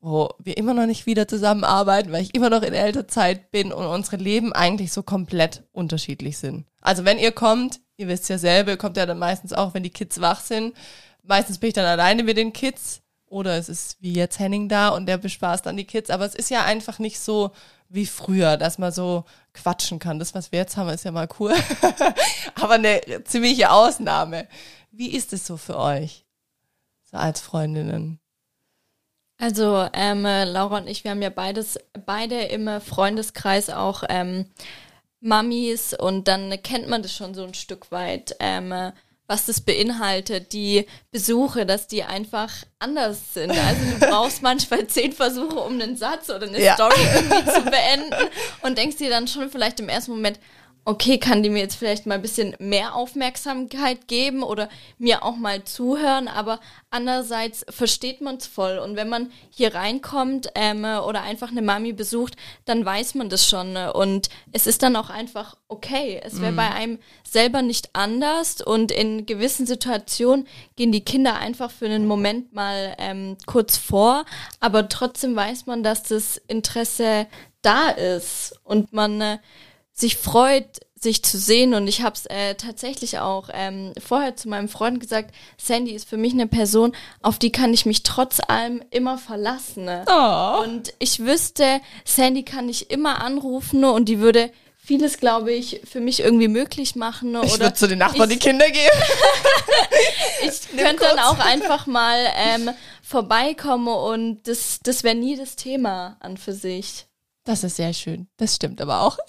wo 0.00 0.30
wir 0.38 0.56
immer 0.56 0.74
noch 0.74 0.86
nicht 0.86 1.06
wieder 1.06 1.28
zusammenarbeiten, 1.28 2.10
weil 2.10 2.22
ich 2.22 2.34
immer 2.34 2.50
noch 2.50 2.62
in 2.62 2.74
Elternzeit 2.74 3.50
bin 3.50 3.72
und 3.72 3.86
unsere 3.86 4.16
Leben 4.16 4.52
eigentlich 4.52 4.92
so 4.92 5.02
komplett 5.02 5.62
unterschiedlich 5.72 6.38
sind. 6.38 6.66
Also 6.80 7.04
wenn 7.04 7.18
ihr 7.18 7.30
kommt, 7.30 7.80
ihr 7.96 8.08
wisst 8.08 8.28
ja 8.28 8.38
selber, 8.38 8.76
kommt 8.76 8.96
ja 8.96 9.06
dann 9.06 9.18
meistens 9.18 9.52
auch, 9.52 9.74
wenn 9.74 9.84
die 9.84 9.90
Kids 9.90 10.20
wach 10.20 10.40
sind. 10.40 10.74
Meistens 11.22 11.58
bin 11.58 11.68
ich 11.68 11.74
dann 11.74 11.86
alleine 11.86 12.24
mit 12.24 12.36
den 12.36 12.52
Kids 12.52 13.02
oder 13.26 13.56
es 13.56 13.68
ist 13.68 13.96
wie 14.00 14.14
jetzt 14.14 14.40
Henning 14.40 14.68
da 14.68 14.88
und 14.88 15.06
der 15.06 15.18
bespaßt 15.18 15.64
dann 15.64 15.76
die 15.76 15.86
Kids. 15.86 16.10
Aber 16.10 16.24
es 16.24 16.34
ist 16.34 16.50
ja 16.50 16.64
einfach 16.64 16.98
nicht 16.98 17.20
so 17.20 17.52
wie 17.92 18.06
früher, 18.06 18.56
dass 18.56 18.78
man 18.78 18.90
so 18.90 19.24
quatschen 19.52 19.98
kann. 19.98 20.18
Das, 20.18 20.34
was 20.34 20.50
wir 20.50 20.60
jetzt 20.60 20.76
haben, 20.76 20.88
ist 20.88 21.04
ja 21.04 21.12
mal 21.12 21.28
cool. 21.38 21.54
Aber 22.54 22.74
eine 22.74 23.00
ziemliche 23.24 23.70
Ausnahme. 23.70 24.48
Wie 24.90 25.14
ist 25.14 25.32
es 25.32 25.46
so 25.46 25.56
für 25.56 25.78
euch? 25.78 26.24
So 27.10 27.18
als 27.18 27.40
Freundinnen? 27.40 28.18
Also 29.38 29.88
ähm, 29.92 30.24
äh, 30.24 30.44
Laura 30.44 30.78
und 30.78 30.86
ich, 30.86 31.04
wir 31.04 31.10
haben 31.10 31.20
ja 31.20 31.30
beides, 31.30 31.78
beide 32.06 32.42
im 32.44 32.80
Freundeskreis 32.80 33.70
auch 33.70 34.04
ähm, 34.08 34.46
Mamis 35.20 35.94
und 35.94 36.28
dann 36.28 36.50
kennt 36.62 36.88
man 36.88 37.02
das 37.02 37.14
schon 37.14 37.34
so 37.34 37.44
ein 37.44 37.54
Stück 37.54 37.90
weit, 37.90 38.36
ähm, 38.40 38.72
äh, 38.72 38.92
was 39.32 39.46
das 39.46 39.62
beinhaltet, 39.62 40.52
die 40.52 40.86
Besuche, 41.10 41.64
dass 41.64 41.86
die 41.86 42.02
einfach 42.02 42.50
anders 42.78 43.32
sind. 43.32 43.50
Also 43.50 43.80
du 43.98 44.06
brauchst 44.10 44.42
manchmal 44.42 44.86
zehn 44.88 45.10
Versuche, 45.12 45.58
um 45.58 45.72
einen 45.80 45.96
Satz 45.96 46.28
oder 46.28 46.46
eine 46.46 46.62
Ja. 46.62 46.74
Story 46.74 47.00
irgendwie 47.14 47.50
zu 47.50 47.62
beenden 47.62 48.28
und 48.60 48.76
denkst 48.76 48.98
dir 48.98 49.08
dann 49.08 49.26
schon 49.26 49.48
vielleicht 49.50 49.80
im 49.80 49.88
ersten 49.88 50.10
Moment, 50.10 50.38
okay, 50.84 51.18
kann 51.18 51.42
die 51.42 51.50
mir 51.50 51.60
jetzt 51.60 51.76
vielleicht 51.76 52.06
mal 52.06 52.16
ein 52.16 52.22
bisschen 52.22 52.56
mehr 52.58 52.96
Aufmerksamkeit 52.96 54.08
geben 54.08 54.42
oder 54.42 54.68
mir 54.98 55.22
auch 55.22 55.36
mal 55.36 55.62
zuhören, 55.62 56.26
aber 56.26 56.58
andererseits 56.90 57.64
versteht 57.68 58.20
man 58.20 58.36
es 58.36 58.46
voll. 58.46 58.78
Und 58.78 58.96
wenn 58.96 59.08
man 59.08 59.30
hier 59.50 59.74
reinkommt 59.74 60.48
ähm, 60.56 60.84
oder 60.84 61.22
einfach 61.22 61.50
eine 61.50 61.62
Mami 61.62 61.92
besucht, 61.92 62.36
dann 62.64 62.84
weiß 62.84 63.14
man 63.14 63.28
das 63.28 63.48
schon. 63.48 63.76
äh, 63.76 63.90
Und 63.94 64.28
es 64.50 64.66
ist 64.66 64.82
dann 64.82 64.96
auch 64.96 65.10
einfach 65.10 65.56
okay. 65.68 66.20
Es 66.22 66.40
wäre 66.40 66.52
bei 66.52 66.70
einem 66.70 66.98
selber 67.28 67.62
nicht 67.62 67.90
anders 67.92 68.60
und 68.60 68.90
in 68.90 69.24
gewissen 69.24 69.66
Situationen 69.66 70.46
gehen 70.76 70.92
die 70.92 71.04
Kinder 71.04 71.36
einfach 71.36 71.70
für 71.70 71.86
einen 71.86 72.06
Moment 72.06 72.52
mal 72.52 72.94
ähm, 72.98 73.36
kurz 73.46 73.76
vor, 73.76 74.24
aber 74.60 74.88
trotzdem 74.88 75.34
weiß 75.36 75.66
man, 75.66 75.82
dass 75.82 76.02
das 76.02 76.36
Interesse 76.48 77.26
da 77.62 77.90
ist 77.90 78.58
und 78.64 78.92
man 78.92 79.20
äh, 79.20 79.38
sich 79.92 80.16
freut, 80.16 80.66
sich 80.98 81.22
zu 81.24 81.36
sehen. 81.38 81.74
Und 81.74 81.88
ich 81.88 82.02
habe 82.02 82.14
es 82.14 82.26
äh, 82.26 82.54
tatsächlich 82.54 83.18
auch 83.18 83.48
ähm, 83.52 83.92
vorher 84.04 84.36
zu 84.36 84.48
meinem 84.48 84.68
Freund 84.68 85.00
gesagt, 85.00 85.34
Sandy 85.58 85.92
ist 85.92 86.08
für 86.08 86.16
mich 86.16 86.32
eine 86.32 86.46
Person, 86.46 86.94
auf 87.22 87.38
die 87.38 87.50
kann 87.52 87.74
ich 87.74 87.86
mich 87.86 88.02
trotz 88.02 88.40
allem 88.46 88.82
immer 88.90 89.18
verlassen. 89.18 89.88
Oh. 90.06 90.62
Und 90.62 90.94
ich 90.98 91.20
wüsste, 91.20 91.80
Sandy 92.04 92.44
kann 92.44 92.68
ich 92.68 92.90
immer 92.90 93.20
anrufen 93.22 93.80
ne, 93.80 93.90
und 93.90 94.08
die 94.08 94.20
würde 94.20 94.50
vieles, 94.84 95.18
glaube 95.18 95.52
ich, 95.52 95.80
für 95.84 96.00
mich 96.00 96.20
irgendwie 96.20 96.48
möglich 96.48 96.96
machen. 96.96 97.32
ne, 97.32 97.42
Ich 97.44 97.52
Oder 97.54 97.66
würde 97.66 97.74
zu 97.74 97.88
den 97.88 97.98
Nachbarn 97.98 98.30
ich- 98.30 98.38
die 98.38 98.44
Kinder 98.48 98.66
geben. 98.68 99.02
ich 100.46 100.76
könnte 100.76 101.04
dann 101.04 101.18
auch 101.18 101.38
einfach 101.38 101.86
mal 101.86 102.16
ähm, 102.36 102.70
vorbeikommen 103.02 103.88
und 103.88 104.42
das, 104.48 104.78
das 104.82 105.02
wäre 105.04 105.14
nie 105.14 105.36
das 105.36 105.56
Thema 105.56 106.16
an 106.20 106.36
für 106.36 106.52
sich. 106.52 107.06
Das 107.44 107.64
ist 107.64 107.74
sehr 107.76 107.92
schön. 107.92 108.28
Das 108.36 108.54
stimmt 108.54 108.80
aber 108.80 109.00
auch. 109.00 109.18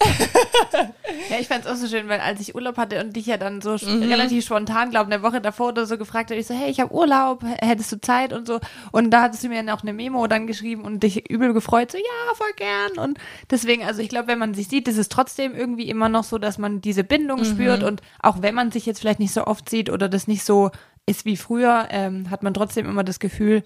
Ja, 1.30 1.38
ich 1.40 1.48
fand's 1.48 1.66
auch 1.66 1.76
so 1.76 1.86
schön, 1.86 2.08
weil 2.08 2.20
als 2.20 2.40
ich 2.40 2.54
Urlaub 2.54 2.76
hatte 2.76 3.00
und 3.02 3.14
dich 3.16 3.26
ja 3.26 3.36
dann 3.38 3.62
so 3.62 3.72
Mhm. 3.72 4.02
relativ 4.02 4.44
spontan, 4.44 4.90
glaube 4.90 5.10
eine 5.12 5.22
Woche 5.22 5.40
davor 5.40 5.68
oder 5.68 5.86
so 5.86 5.96
gefragt 5.96 6.30
habe, 6.30 6.38
ich 6.38 6.46
so, 6.46 6.54
hey, 6.54 6.70
ich 6.70 6.80
habe 6.80 6.92
Urlaub, 6.92 7.42
hättest 7.60 7.92
du 7.92 8.00
Zeit 8.00 8.32
und 8.32 8.46
so. 8.46 8.60
Und 8.92 9.10
da 9.10 9.22
hattest 9.22 9.42
du 9.42 9.48
mir 9.48 9.56
dann 9.62 9.70
auch 9.70 9.82
eine 9.82 9.92
Memo 9.94 10.26
dann 10.26 10.46
geschrieben 10.46 10.82
und 10.82 11.02
dich 11.02 11.30
übel 11.30 11.54
gefreut, 11.54 11.92
so, 11.92 11.98
ja, 11.98 12.34
voll 12.34 12.52
gern. 12.56 12.98
Und 12.98 13.18
deswegen, 13.50 13.84
also 13.84 14.02
ich 14.02 14.08
glaube, 14.10 14.28
wenn 14.28 14.38
man 14.38 14.52
sich 14.54 14.68
sieht, 14.68 14.86
ist 14.88 14.98
es 14.98 15.08
trotzdem 15.08 15.54
irgendwie 15.54 15.88
immer 15.88 16.08
noch 16.10 16.24
so, 16.24 16.36
dass 16.38 16.58
man 16.58 16.80
diese 16.82 17.04
Bindung 17.04 17.40
Mhm. 17.40 17.44
spürt 17.44 17.82
und 17.82 18.02
auch 18.20 18.42
wenn 18.42 18.54
man 18.54 18.70
sich 18.70 18.84
jetzt 18.84 19.00
vielleicht 19.00 19.20
nicht 19.20 19.32
so 19.32 19.46
oft 19.46 19.68
sieht 19.70 19.88
oder 19.90 20.08
das 20.08 20.26
nicht 20.26 20.44
so 20.44 20.70
ist 21.06 21.24
wie 21.24 21.36
früher, 21.36 21.88
ähm, 21.90 22.28
hat 22.30 22.42
man 22.42 22.52
trotzdem 22.54 22.86
immer 22.86 23.04
das 23.04 23.18
Gefühl, 23.18 23.62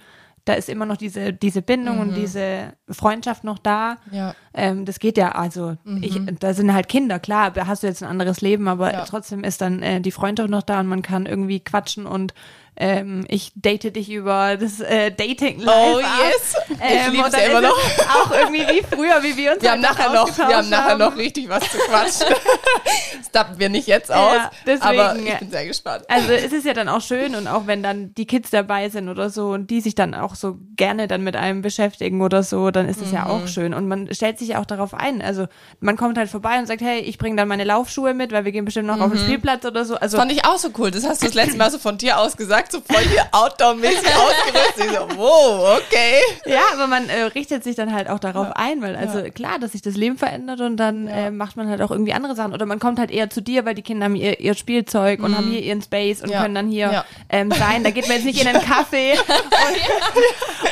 da 0.48 0.54
ist 0.54 0.68
immer 0.68 0.86
noch 0.86 0.96
diese, 0.96 1.32
diese 1.32 1.60
Bindung 1.62 1.98
und 2.00 2.14
diese 2.14 2.72
Freundschaft 2.88 3.44
noch 3.44 3.58
da. 3.58 3.98
Mhm. 4.10 4.14
Ja. 4.16 4.34
Ähm, 4.54 4.84
das 4.84 4.98
geht 4.98 5.18
ja, 5.18 5.32
also 5.32 5.76
ich, 6.00 6.20
da 6.40 6.54
sind 6.54 6.72
halt 6.72 6.88
Kinder, 6.88 7.18
klar, 7.18 7.50
da 7.50 7.66
hast 7.66 7.82
du 7.82 7.86
jetzt 7.86 8.02
ein 8.02 8.08
anderes 8.08 8.40
Leben, 8.40 8.66
aber 8.68 8.92
Ja. 8.92 9.04
trotzdem 9.04 9.44
ist 9.44 9.60
dann 9.60 9.82
äh, 9.82 10.00
die 10.00 10.10
Freundschaft 10.10 10.50
noch 10.50 10.62
da 10.62 10.80
und 10.80 10.86
man 10.86 11.02
kann 11.02 11.26
irgendwie 11.26 11.60
quatschen 11.60 12.06
und 12.06 12.32
ähm, 12.80 13.24
ich 13.28 13.50
date 13.54 13.94
dich 13.96 14.10
über 14.10 14.56
das 14.56 14.80
äh, 14.80 15.10
Dating 15.10 15.60
Live. 15.60 15.74
Oh 15.76 15.98
ab. 15.98 16.04
yes. 16.30 16.54
Ich 16.70 16.76
Ähm, 16.80 17.18
und 17.24 17.32
dann 17.32 17.40
ja 17.40 17.46
immer 17.48 17.60
noch. 17.60 17.78
Auch 18.14 18.30
irgendwie 18.30 18.60
wie 18.68 18.82
früher, 18.82 19.22
wie 19.22 19.36
wir 19.36 19.52
uns 19.54 19.62
Wir 19.62 19.72
haben 19.72 19.86
halt 19.86 19.98
nachher 19.98 20.12
noch, 20.14 20.38
wir 20.38 20.56
haben 20.56 20.68
nachher 20.70 20.96
noch 20.96 21.16
richtig 21.16 21.48
was 21.48 21.62
zu 21.70 21.78
quatschen. 21.78 22.26
das 23.18 23.30
dappen 23.32 23.58
wir 23.58 23.68
nicht 23.68 23.86
jetzt 23.88 24.12
aus. 24.12 24.34
Ja, 24.36 24.50
deswegen, 24.66 25.00
aber 25.00 25.16
ich 25.18 25.28
ja. 25.28 25.34
bin 25.38 25.50
sehr 25.50 25.66
gespannt. 25.66 26.04
Also 26.08 26.32
es 26.32 26.52
ist 26.52 26.64
ja 26.64 26.72
dann 26.74 26.88
auch 26.88 27.00
schön 27.02 27.34
und 27.34 27.46
auch 27.48 27.66
wenn 27.66 27.82
dann 27.82 28.14
die 28.14 28.26
Kids 28.26 28.50
dabei 28.50 28.88
sind 28.88 29.08
oder 29.08 29.30
so 29.30 29.50
und 29.50 29.70
die 29.70 29.80
sich 29.80 29.94
dann 29.94 30.14
auch 30.14 30.34
so 30.34 30.56
gerne 30.76 31.08
dann 31.08 31.22
mit 31.24 31.36
einem 31.36 31.62
beschäftigen 31.62 32.22
oder 32.22 32.42
so, 32.42 32.70
dann 32.70 32.88
ist 32.88 33.00
es 33.02 33.12
ja 33.12 33.24
Mhm. 33.24 33.30
auch 33.30 33.48
schön 33.48 33.74
und 33.74 33.88
man 33.88 34.12
stellt 34.14 34.38
sich 34.38 34.48
ja 34.48 34.60
auch 34.60 34.66
darauf 34.66 34.94
ein. 34.94 35.20
Also 35.22 35.46
man 35.80 35.96
kommt 35.96 36.16
halt 36.18 36.30
vorbei 36.30 36.58
und 36.58 36.66
sagt, 36.66 36.80
hey, 36.80 37.00
ich 37.00 37.18
bringe 37.18 37.36
dann 37.36 37.48
meine 37.48 37.64
Laufschuhe 37.64 38.14
mit, 38.14 38.30
weil 38.32 38.44
wir 38.44 38.52
gehen 38.52 38.64
bestimmt 38.64 38.86
noch 38.86 39.00
auf 39.00 39.10
den 39.10 39.18
Spielplatz 39.18 39.64
oder 39.64 39.84
so. 39.84 39.96
Also 39.96 40.16
Mhm. 40.16 40.20
Fand 40.20 40.32
ich 40.32 40.44
auch 40.44 40.58
so 40.58 40.68
cool. 40.78 40.90
Das 40.90 41.04
hast 41.06 41.22
du 41.22 41.26
das 41.26 41.34
letzte 41.34 41.56
Mal 41.58 41.70
so 41.70 41.78
von 41.78 41.98
dir 41.98 42.18
aus 42.18 42.36
gesagt, 42.36 42.67
so 42.72 42.80
voll 42.80 43.02
hier 43.02 43.26
outdoor-mäßig 43.32 43.98
ausgerüstet. 44.06 44.84
Ich 44.86 44.98
so, 44.98 45.08
wow, 45.18 45.78
okay. 45.78 46.20
ja, 46.46 46.60
aber 46.72 46.86
man 46.86 47.08
äh, 47.08 47.22
richtet 47.24 47.64
sich 47.64 47.76
dann 47.76 47.92
halt 47.92 48.08
auch 48.08 48.18
darauf 48.18 48.48
ein, 48.54 48.80
weil 48.82 48.96
also 48.96 49.22
klar, 49.30 49.58
dass 49.58 49.72
sich 49.72 49.82
das 49.82 49.94
Leben 49.96 50.18
verändert 50.18 50.60
und 50.60 50.76
dann 50.76 51.08
äh, 51.08 51.30
macht 51.30 51.56
man 51.56 51.68
halt 51.68 51.82
auch 51.82 51.90
irgendwie 51.90 52.12
andere 52.12 52.34
Sachen 52.34 52.52
oder 52.52 52.66
man 52.66 52.78
kommt 52.78 52.98
halt 52.98 53.10
eher 53.10 53.30
zu 53.30 53.40
dir, 53.42 53.64
weil 53.64 53.74
die 53.74 53.82
Kinder 53.82 54.04
haben 54.04 54.16
ihr, 54.16 54.40
ihr 54.40 54.54
Spielzeug 54.54 55.22
und 55.22 55.36
haben 55.36 55.50
hier 55.50 55.62
ihren 55.62 55.82
Space 55.82 56.20
und 56.22 56.28
Mhm. 56.28 56.32
Ja. 56.34 56.42
können 56.42 56.54
dann 56.54 56.68
hier 56.68 56.92
Ja. 56.92 57.04
ähm, 57.30 57.50
sein. 57.50 57.82
Da 57.84 57.90
geht 57.90 58.06
man 58.06 58.16
jetzt 58.16 58.24
nicht 58.26 58.40
in 58.40 58.48
einen 58.48 58.62
Kaffee 58.62 59.12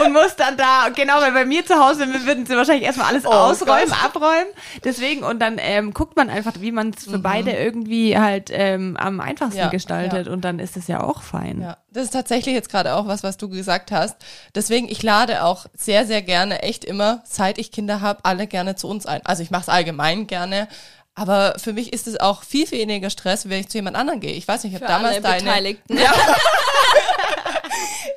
und, 0.01 0.07
und 0.07 0.13
muss 0.13 0.37
dann 0.37 0.57
da, 0.57 0.89
genau, 0.95 1.21
weil 1.21 1.33
bei 1.33 1.45
mir 1.45 1.65
zu 1.65 1.75
Hause 1.75 2.07
wir 2.13 2.27
würden 2.27 2.47
sie 2.47 2.57
wahrscheinlich 2.57 2.85
erstmal 2.85 3.09
alles 3.09 3.25
Oh 3.27 3.31
ausräumen, 3.31 3.89
Gott. 3.89 4.05
abräumen. 4.05 4.47
Deswegen, 4.85 5.23
und 5.25 5.41
dann 5.41 5.57
ähm, 5.59 5.95
guckt 5.95 6.17
man 6.17 6.29
einfach, 6.31 6.53
wie 6.61 6.73
man 6.73 6.91
es 6.97 7.05
für 7.05 7.19
beide 7.19 7.53
irgendwie 7.53 8.19
halt 8.19 8.51
ähm, 8.53 8.97
am 8.99 9.21
einfachsten 9.21 9.47
Mhm. 9.57 9.57
Ja, 9.65 9.69
gestaltet 9.69 10.27
ja. 10.27 10.33
und 10.33 10.45
dann 10.45 10.59
ist 10.59 10.77
es 10.77 10.87
ja 10.89 11.03
auch 11.03 11.23
fein. 11.23 11.63
Ja, 11.63 11.77
das 11.97 12.05
ist 12.05 12.13
tatsächlich 12.13 12.55
jetzt 12.55 12.69
gerade 12.69 12.95
auch 12.95 13.07
was, 13.07 13.23
was 13.23 13.37
du 13.39 13.49
gesagt 13.49 13.91
hast. 13.91 14.17
Deswegen, 14.55 14.89
ich 14.89 15.03
lade 15.03 15.43
auch 15.43 15.67
sehr, 15.75 16.07
sehr 16.07 16.23
gerne, 16.23 16.63
echt 16.63 16.85
immer, 16.85 17.23
seit 17.25 17.59
ich 17.59 17.73
Kinder 17.73 18.01
habe, 18.01 18.21
alle 18.25 18.47
gerne 18.47 18.77
zu 18.77 18.89
uns 18.89 19.07
ein. 19.07 19.25
Also 19.25 19.43
ich 19.43 19.51
mache 19.51 19.63
es 19.63 19.69
allgemein 19.69 20.27
gerne. 20.27 20.69
Aber 21.15 21.55
für 21.59 21.73
mich 21.73 21.95
ist 21.95 22.07
es 22.07 22.21
auch 22.21 22.43
viel, 22.43 22.67
viel 22.67 22.81
weniger 22.81 23.09
Stress, 23.09 23.49
wenn 23.49 23.61
ich 23.61 23.71
zu 23.71 23.79
jemand 23.79 23.97
anderem 23.97 24.21
gehe. 24.21 24.33
Ich 24.33 24.47
weiß 24.47 24.65
nicht, 24.65 24.75
ich 24.75 24.83
habe 24.83 24.93
damals 24.93 25.15
alle 25.15 25.23
deine. 25.23 25.45
Beteiligten. 25.45 25.99
Ja. 25.99 26.13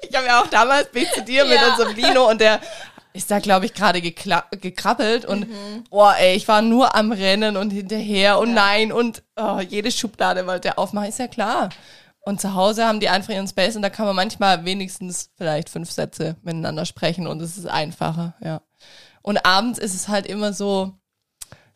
ich 0.10 0.16
habe 0.16 0.28
ja 0.28 0.42
auch 0.42 0.48
damals 0.48 0.90
bin 0.92 1.04
ich 1.04 1.12
zu 1.14 1.22
dir 1.22 1.46
mit 1.46 1.56
Ja. 1.56 1.70
unserem 1.72 1.96
Lino 1.96 2.30
und 2.30 2.42
der 2.42 2.60
ist 3.14 3.32
da, 3.32 3.40
glaube 3.40 3.66
ich, 3.66 3.74
gerade 3.74 4.02
gekrabbelt 4.02 5.26
und 5.26 5.48
boah, 5.90 6.16
ey, 6.20 6.36
ich 6.36 6.48
war 6.48 6.62
nur 6.62 6.96
am 6.96 7.12
Rennen 7.12 7.58
und 7.58 7.72
hinterher 7.72 8.38
und 8.38 8.54
nein 8.54 8.92
und 8.92 9.24
oh, 9.36 9.60
jede 9.62 9.92
Schublade 9.92 10.46
wollte 10.46 10.70
er 10.70 10.80
aufmachen, 10.80 11.10
ist 11.10 11.20
ja 11.20 11.28
klar. 11.28 11.70
Und 12.30 12.40
zu 12.40 12.54
Hause 12.54 12.86
haben 12.86 13.00
die 13.00 13.10
einfach 13.10 13.34
ihren 13.34 13.48
Space 13.48 13.76
und 13.76 13.82
da 13.82 13.90
kann 13.90 14.06
man 14.06 14.16
manchmal 14.16 14.64
wenigstens 14.64 15.32
vielleicht 15.36 15.68
fünf 15.68 15.90
Sätze 15.90 16.36
miteinander 16.44 16.86
sprechen 16.86 17.26
und 17.26 17.42
es 17.42 17.58
ist 17.58 17.66
einfacher, 17.66 18.36
ja. 18.40 18.62
Und 19.24 19.48
abends 19.48 19.80
ist 19.80 19.96
es 19.96 20.10
halt 20.10 20.28
immer 20.28 20.54
so, 20.54 20.94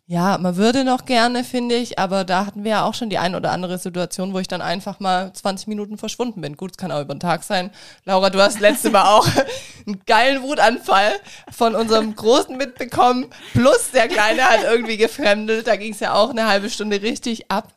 ja, 0.06 0.38
man 0.38 0.56
würde 0.56 0.84
noch 0.84 1.06
gerne, 1.06 1.44
finde 1.44 1.74
ich, 1.74 1.98
aber 1.98 2.24
da 2.24 2.46
hatten 2.46 2.64
wir 2.64 2.70
ja 2.70 2.84
auch 2.86 2.94
schon 2.94 3.10
die 3.10 3.18
ein 3.18 3.34
oder 3.34 3.52
andere 3.52 3.80
Situation, 3.80 4.32
wo 4.36 4.38
ich 4.38 4.48
dann 4.48 4.62
einfach 4.62 5.00
mal 5.00 5.34
20 5.34 5.66
Minuten 5.66 5.98
verschwunden 5.98 6.42
bin. 6.42 6.56
Gut, 6.56 6.74
es 6.74 6.78
kann 6.78 6.92
auch 6.92 7.02
über 7.02 7.16
den 7.16 7.20
Tag 7.20 7.42
sein. 7.44 7.72
Laura, 8.06 8.30
du 8.30 8.40
hast 8.40 8.60
letzte 8.60 8.92
Mal 8.92 9.12
auch 9.12 9.28
einen 9.88 10.04
geilen 10.06 10.44
Wutanfall 10.44 11.14
von 11.50 11.74
unserem 11.74 12.16
Großen 12.16 12.56
mitbekommen. 12.56 13.26
Plus 13.54 13.90
der 13.92 14.08
Kleine 14.08 14.44
hat 14.44 14.64
irgendwie 14.64 14.98
gefremdelt. 14.98 15.66
Da 15.66 15.78
ging 15.78 15.94
es 15.94 16.00
ja 16.00 16.14
auch 16.14 16.30
eine 16.30 16.48
halbe 16.48 16.70
Stunde 16.70 17.02
richtig 17.02 17.50
ab. 17.50 17.74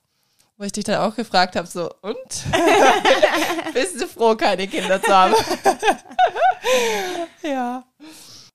Wo 0.59 0.65
ich 0.65 0.73
dich 0.73 0.85
dann 0.85 1.03
auch 1.03 1.15
gefragt 1.15 1.55
habe, 1.55 1.67
so, 1.67 1.91
und? 2.01 2.17
Bist 3.75 4.01
du 4.01 4.09
froh, 4.09 4.35
keine 4.37 4.67
Kinder 4.67 5.03
zu 5.03 5.15
haben? 5.15 5.35
ja. 7.43 7.85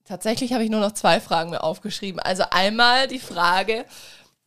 Tatsächlich 0.04 0.52
habe 0.52 0.64
ich 0.64 0.70
nur 0.70 0.80
noch 0.80 0.92
zwei 0.92 1.20
Fragen 1.20 1.50
mir 1.50 1.62
aufgeschrieben. 1.62 2.20
Also 2.20 2.42
einmal 2.50 3.06
die 3.06 3.20
Frage, 3.20 3.84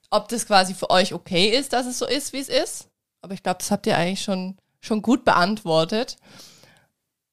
ob 0.09 0.27
das 0.27 0.45
quasi 0.47 0.73
für 0.73 0.89
euch 0.89 1.13
okay 1.13 1.47
ist, 1.47 1.71
dass 1.71 1.85
es 1.85 1.97
so 1.97 2.05
ist, 2.05 2.33
wie 2.33 2.39
es 2.39 2.49
ist. 2.49 2.89
Aber 3.21 3.33
ich 3.33 3.41
glaube, 3.41 3.59
das 3.59 3.71
habt 3.71 3.87
ihr 3.87 3.97
eigentlich 3.97 4.21
schon, 4.21 4.57
schon 4.81 5.01
gut 5.01 5.23
beantwortet. 5.23 6.17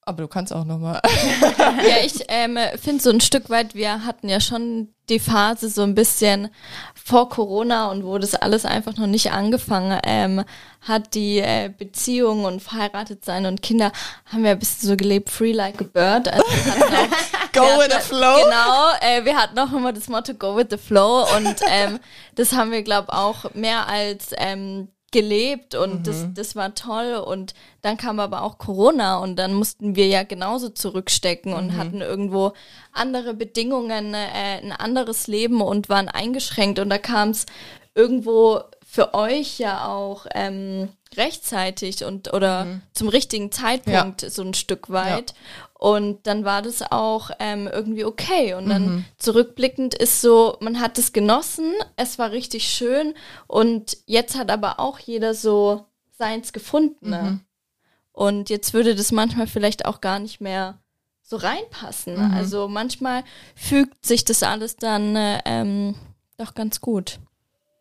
Aber 0.05 0.23
du 0.23 0.29
kannst 0.29 0.53
auch 0.53 0.65
nochmal. 0.65 1.01
Ja, 1.59 2.05
ich 2.05 2.25
ähm, 2.29 2.59
finde 2.81 3.03
so 3.03 3.11
ein 3.11 3.21
Stück 3.21 3.51
weit, 3.51 3.75
wir 3.75 4.05
hatten 4.05 4.29
ja 4.29 4.41
schon 4.41 4.89
die 5.09 5.19
Phase 5.19 5.69
so 5.69 5.83
ein 5.83 5.95
bisschen 5.95 6.49
vor 6.95 7.29
Corona 7.29 7.91
und 7.91 8.05
wo 8.05 8.19
das 8.19 8.35
alles 8.35 8.65
einfach 8.65 8.97
noch 8.97 9.07
nicht 9.07 9.33
angefangen 9.33 9.99
ähm, 10.05 10.45
hat, 10.81 11.15
die 11.15 11.39
äh, 11.39 11.71
Beziehung 11.77 12.45
und 12.45 12.63
verheiratet 12.63 13.25
sein 13.25 13.47
und 13.47 13.63
Kinder 13.63 13.93
haben 14.27 14.45
wir 14.45 14.53
ein 14.53 14.59
bisschen 14.59 14.89
so 14.89 14.97
gelebt, 14.97 15.31
free 15.31 15.53
like 15.53 15.81
a 15.81 15.85
bird. 15.85 16.29
Also 16.29 16.45
auch, 16.45 17.53
Go 17.53 17.63
with 17.63 17.93
the 17.93 18.01
flow. 18.01 18.45
Genau, 18.45 18.91
äh, 19.01 19.25
wir 19.25 19.37
hatten 19.37 19.59
auch 19.59 19.73
immer 19.73 19.93
das 19.93 20.09
Motto 20.09 20.35
Go 20.35 20.57
with 20.57 20.69
the 20.71 20.79
flow 20.79 21.27
und 21.37 21.57
ähm, 21.69 21.99
das 22.35 22.53
haben 22.53 22.71
wir, 22.71 22.83
glaube 22.83 23.13
auch 23.13 23.53
mehr 23.55 23.89
als 23.89 24.31
ähm, 24.37 24.89
gelebt 25.13 25.75
und 25.75 26.07
das, 26.07 26.27
das 26.35 26.57
war 26.57 26.75
toll. 26.75 27.15
Und 27.15 27.55
dann 27.83 27.97
kam 27.97 28.19
aber 28.19 28.43
auch 28.43 28.59
Corona 28.59 29.19
und 29.19 29.37
dann 29.37 29.55
mussten 29.55 29.95
wir 29.95 30.09
ja 30.09 30.25
genauso 30.25 30.71
zurückstecken 30.71 31.53
und 31.53 31.77
hatten 31.77 32.01
irgendwo 32.01 32.53
andere 32.93 33.35
Bedingungen, 33.35 34.15
äh, 34.15 34.61
ein 34.63 34.73
anderes 34.73 35.29
Leben 35.29 35.61
und 35.61 35.89
waren 35.89 36.09
eingeschränkt. 36.09 36.79
Und 36.79 36.91
da 36.91 36.99
kam 36.99 37.31
es 37.31 37.47
irgendwo 37.95 38.61
für 38.85 39.15
euch 39.15 39.59
ja 39.59 39.87
auch 39.87 40.27
ähm, 40.35 40.89
rechtzeitig 41.17 42.05
und 42.05 42.33
oder 42.33 42.81
zum 42.93 43.09
richtigen 43.09 43.53
Zeitpunkt 43.53 44.21
so 44.31 44.43
ein 44.43 44.55
Stück 44.55 44.91
weit. 44.91 45.35
Und 45.75 46.27
dann 46.27 46.45
war 46.45 46.63
das 46.63 46.83
auch 46.93 47.31
ähm, 47.41 47.69
irgendwie 47.71 48.05
okay. 48.05 48.55
Und 48.55 48.69
dann 48.69 49.05
zurückblickend 49.19 49.95
ist 49.95 50.21
so, 50.21 50.57
man 50.61 50.81
hat 50.81 50.97
es 50.99 51.13
genossen, 51.13 51.73
es 51.97 52.19
war 52.19 52.31
richtig 52.31 52.69
schön 52.69 53.15
und 53.49 53.97
jetzt 54.07 54.37
hat 54.39 54.51
aber 54.51 54.79
auch 54.79 54.99
jeder 55.01 55.35
so 55.35 55.87
seins 56.17 56.53
gefunden. 56.53 57.11
Ne? 57.11 57.41
Und 58.13 58.49
jetzt 58.51 58.75
würde 58.75 58.95
das 58.95 59.11
manchmal 59.11 59.47
vielleicht 59.47 59.87
auch 59.87 60.01
gar 60.01 60.19
nicht 60.19 60.41
mehr 60.41 60.79
so 61.23 61.37
reinpassen. 61.37 62.17
Also 62.33 62.69
manchmal 62.69 63.25
fügt 63.57 64.05
sich 64.05 64.25
das 64.25 64.43
alles 64.43 64.77
dann 64.77 65.17
äh, 65.17 65.41
ähm, 65.47 65.95
doch 66.37 66.55
ganz 66.55 66.81
gut. 66.81 67.19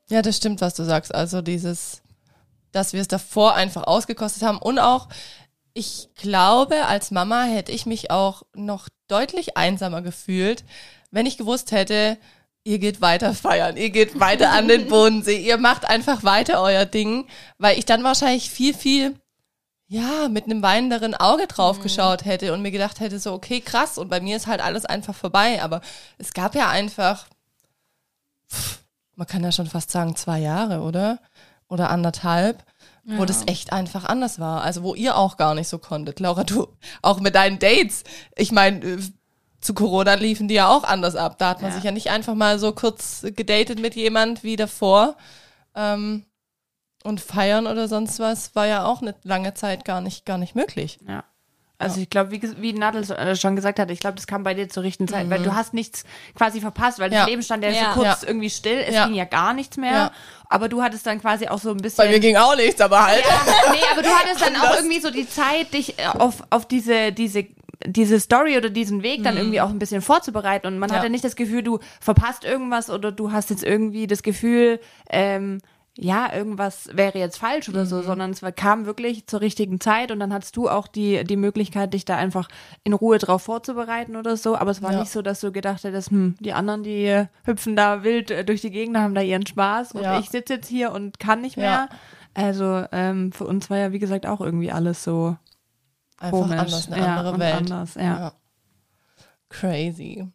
Ja, 0.10 0.22
das 0.22 0.38
stimmt, 0.38 0.62
was 0.62 0.74
du 0.74 0.84
sagst. 0.84 1.14
Also 1.14 1.42
dieses, 1.42 2.02
dass 2.72 2.94
wir 2.94 3.02
es 3.02 3.08
davor 3.08 3.56
einfach 3.56 3.84
ausgekostet 3.84 4.44
haben. 4.44 4.58
Und 4.58 4.80
auch, 4.80 5.08
ich 5.74 6.10
glaube, 6.16 6.86
als 6.86 7.12
Mama 7.12 7.44
hätte 7.44 7.72
ich 7.72 7.86
mich 7.86 8.12
auch 8.12 8.44
noch 8.54 8.88
deutlich 9.08 9.58
einsamer 9.58 10.02
gefühlt, 10.02 10.64
wenn 11.12 11.26
ich 11.26 11.38
gewusst 11.38 11.72
hätte, 11.72 12.18
ihr 12.64 12.80
geht 12.80 13.02
weiter 13.02 13.34
feiern, 13.34 13.78
ihr 13.78 13.90
geht 13.90 14.20
weiter 14.20 14.52
an 14.52 14.68
den 14.68 14.88
Bodensee, 14.90 15.38
ihr 15.38 15.58
macht 15.58 15.86
einfach 15.86 16.24
weiter 16.24 16.62
euer 16.62 16.86
Ding, 16.86 17.28
weil 17.58 17.78
ich 17.78 17.86
dann 17.86 18.04
wahrscheinlich 18.04 18.50
viel, 18.50 18.74
viel, 18.74 19.16
ja, 19.88 20.30
mit 20.30 20.46
einem 20.46 20.62
weinenderen 20.62 21.16
Auge 21.16 21.48
drauf 21.48 21.82
geschaut 21.82 22.24
hätte 22.24 22.54
und 22.54 22.62
mir 22.62 22.72
gedacht 22.72 23.00
hätte, 23.02 23.20
so, 23.20 23.34
okay, 23.34 23.60
krass, 23.60 23.98
und 23.98 24.10
bei 24.10 24.22
mir 24.22 24.38
ist 24.38 24.48
halt 24.48 24.62
alles 24.62 24.86
einfach 24.86 25.16
vorbei, 25.16 25.62
aber 25.62 25.82
es 26.18 26.34
gab 26.34 26.56
ja 26.56 26.70
einfach, 26.70 27.28
man 29.16 29.28
kann 29.28 29.44
ja 29.44 29.52
schon 29.52 29.68
fast 29.68 29.92
sagen, 29.92 30.16
zwei 30.16 30.40
Jahre, 30.40 30.82
oder? 30.82 31.20
Oder 31.72 31.90
anderthalb, 31.90 32.64
wo 33.06 33.24
das 33.26 33.48
echt 33.48 33.72
einfach 33.72 34.04
anders 34.06 34.40
war. 34.40 34.62
Also 34.62 34.84
wo 34.84 34.94
ihr 34.94 35.16
auch 35.18 35.38
gar 35.38 35.56
nicht 35.56 35.70
so 35.70 35.80
konntet. 35.80 36.20
Laura, 36.20 36.44
du 36.44 36.68
auch 37.02 37.20
mit 37.22 37.34
deinen 37.34 37.58
Dates. 37.60 38.04
Ich 38.36 38.52
meine, 38.52 39.00
zu 39.62 39.74
Corona 39.74 40.16
liefen 40.16 40.48
die 40.48 40.56
ja 40.56 40.68
auch 40.68 40.84
anders 40.84 41.16
ab. 41.16 41.38
Da 41.40 41.50
hat 41.50 41.62
man 41.62 41.72
Ja. 41.72 41.76
sich 41.76 41.84
ja 41.86 41.92
nicht 41.92 42.10
einfach 42.10 42.36
mal 42.36 42.60
so 42.60 42.74
kurz 42.74 43.26
gedatet 43.36 43.80
mit 43.80 43.96
jemand 43.96 44.44
wie 44.44 44.58
davor. 44.58 45.16
Ähm, 45.74 46.26
und 47.04 47.22
feiern 47.22 47.66
oder 47.68 47.88
sonst 47.88 48.20
was 48.20 48.54
war 48.56 48.68
ja 48.68 48.86
auch 48.86 49.02
eine 49.02 49.16
lange 49.24 49.54
Zeit 49.56 49.86
gar 49.86 50.02
nicht, 50.02 50.26
gar 50.26 50.38
nicht 50.38 50.54
möglich. 50.56 51.00
Ja. 51.08 51.24
Also 51.82 52.00
ich 52.02 52.10
glaube, 52.10 52.32
wie, 52.32 52.42
wie 52.62 52.74
Nadel 52.74 53.04
äh, 53.12 53.36
schon 53.36 53.56
gesagt 53.56 53.80
hat, 53.80 53.90
ich 53.92 54.00
glaube, 54.00 54.16
das 54.16 54.28
kam 54.28 54.44
bei 54.44 54.54
dir 54.54 54.70
zur 54.70 54.84
richtigen 54.84 55.08
Zeit, 55.08 55.30
weil 55.30 55.42
du 55.44 55.54
hast 55.56 55.74
nichts 55.74 56.04
quasi 56.36 56.62
verpasst, 56.62 57.00
weil 57.00 57.10
Mhm. 57.10 57.14
Ja. 57.16 57.20
das 57.22 57.30
Leben 57.30 57.42
stand 57.44 57.64
ja, 57.64 57.72
Ja. 57.72 57.94
so 57.94 58.00
kurz 58.02 58.22
Ja. 58.22 58.28
irgendwie 58.28 58.50
still, 58.50 58.78
es 58.88 59.06
ging 59.06 59.16
ja 59.16 59.26
gar 59.26 59.54
nichts 59.54 59.78
mehr, 59.78 60.12
aber 60.50 60.70
du 60.70 60.82
hattest 60.82 61.06
dann 61.06 61.20
quasi 61.22 61.48
auch 61.48 61.60
so 61.60 61.72
ein 61.72 61.78
bisschen... 61.78 62.06
Bei 62.06 62.12
mir 62.12 62.20
ging 62.20 62.36
auch 62.38 62.56
nichts, 62.56 62.80
aber 62.82 63.06
halt. 63.06 63.24
ja, 63.28 63.72
nee, 63.72 63.80
aber 63.92 64.02
du 64.02 64.10
hattest 64.10 64.42
dann 64.46 64.56
auch 64.62 64.76
irgendwie 64.76 65.00
so 65.00 65.10
die 65.12 65.28
Zeit, 65.28 65.74
dich 65.74 65.98
äh, 66.00 66.06
auf, 66.08 66.44
auf 66.50 66.68
diese, 66.68 67.12
diese, 67.12 67.46
diese 67.86 68.20
Story 68.20 68.58
oder 68.58 68.70
diesen 68.70 69.02
Weg 69.02 69.24
dann 69.24 69.38
irgendwie 69.38 69.60
auch 69.60 69.70
ein 69.70 69.80
bisschen 69.80 70.02
vorzubereiten 70.02 70.68
und 70.68 70.78
man 70.78 70.90
Mhm. 70.90 70.94
Ja. 70.94 71.00
hatte 71.00 71.10
nicht 71.10 71.24
das 71.24 71.36
Gefühl, 71.36 71.64
du 71.64 71.80
verpasst 72.00 72.44
irgendwas 72.46 72.90
oder 72.92 73.12
du 73.12 73.32
hast 73.32 73.50
jetzt 73.50 73.64
irgendwie 73.64 74.06
das 74.08 74.22
Gefühl, 74.24 74.80
ähm, 75.10 75.62
ja, 75.98 76.34
irgendwas 76.34 76.90
wäre 76.94 77.20
jetzt 77.20 77.38
falsch 77.38 77.68
oder 77.68 77.82
Mhm. 77.82 77.88
so, 77.88 78.02
sondern 78.02 78.32
es 78.32 78.42
kam 78.56 78.86
wirklich 78.86 79.28
zur 79.28 79.42
richtigen 79.42 79.80
Zeit 79.82 80.12
und 80.12 80.20
dann 80.20 80.34
hattest 80.34 80.56
du 80.56 80.70
auch 80.70 80.88
die, 80.88 81.24
die 81.26 81.36
Möglichkeit, 81.36 81.94
dich 81.94 82.06
da 82.06 82.16
einfach 82.16 82.48
in 82.86 82.94
Ruhe 82.94 83.18
drauf 83.18 83.44
vorzubereiten 83.44 84.16
oder 84.16 84.38
so. 84.38 84.56
Aber 84.56 84.72
es 84.72 84.82
war 84.82 84.94
Ja. 84.94 85.00
nicht 85.00 85.12
so, 85.12 85.22
dass 85.22 85.42
du 85.42 85.52
gedacht 85.52 85.84
hättest, 85.84 86.10
hm, 86.12 86.38
die 86.40 86.54
anderen, 86.54 86.84
die 86.84 87.26
hüpfen 87.44 87.76
da 87.76 88.04
wild 88.04 88.32
äh, 88.32 88.46
durch 88.46 88.62
die 88.62 88.72
Gegend, 88.72 88.98
haben 88.98 89.14
da 89.16 89.22
ihren 89.22 89.46
Spaß 89.46 89.92
und 89.92 90.04
Ja. 90.04 90.18
ich 90.20 90.30
sitze 90.30 90.54
jetzt 90.54 90.68
hier 90.70 90.92
und 90.94 91.20
kann 91.20 91.42
nicht 91.42 91.58
Ja. 91.58 91.62
mehr. 91.64 91.90
Also 92.34 92.86
ähm, 92.94 93.34
für 93.34 93.46
uns 93.46 93.70
war 93.70 93.78
ja, 93.78 93.92
wie 93.92 94.00
gesagt, 94.00 94.26
auch 94.26 94.40
irgendwie 94.40 94.72
alles 94.72 95.04
so 95.04 95.36
Einfach 96.20 96.40
komisch. 96.40 96.58
anders, 96.60 96.88
eine 96.92 96.98
ja, 97.02 97.18
andere 97.18 97.40
Welt. 97.40 97.56
Anders, 97.56 97.96
ja. 97.96 98.32
Crazy. 99.50 100.26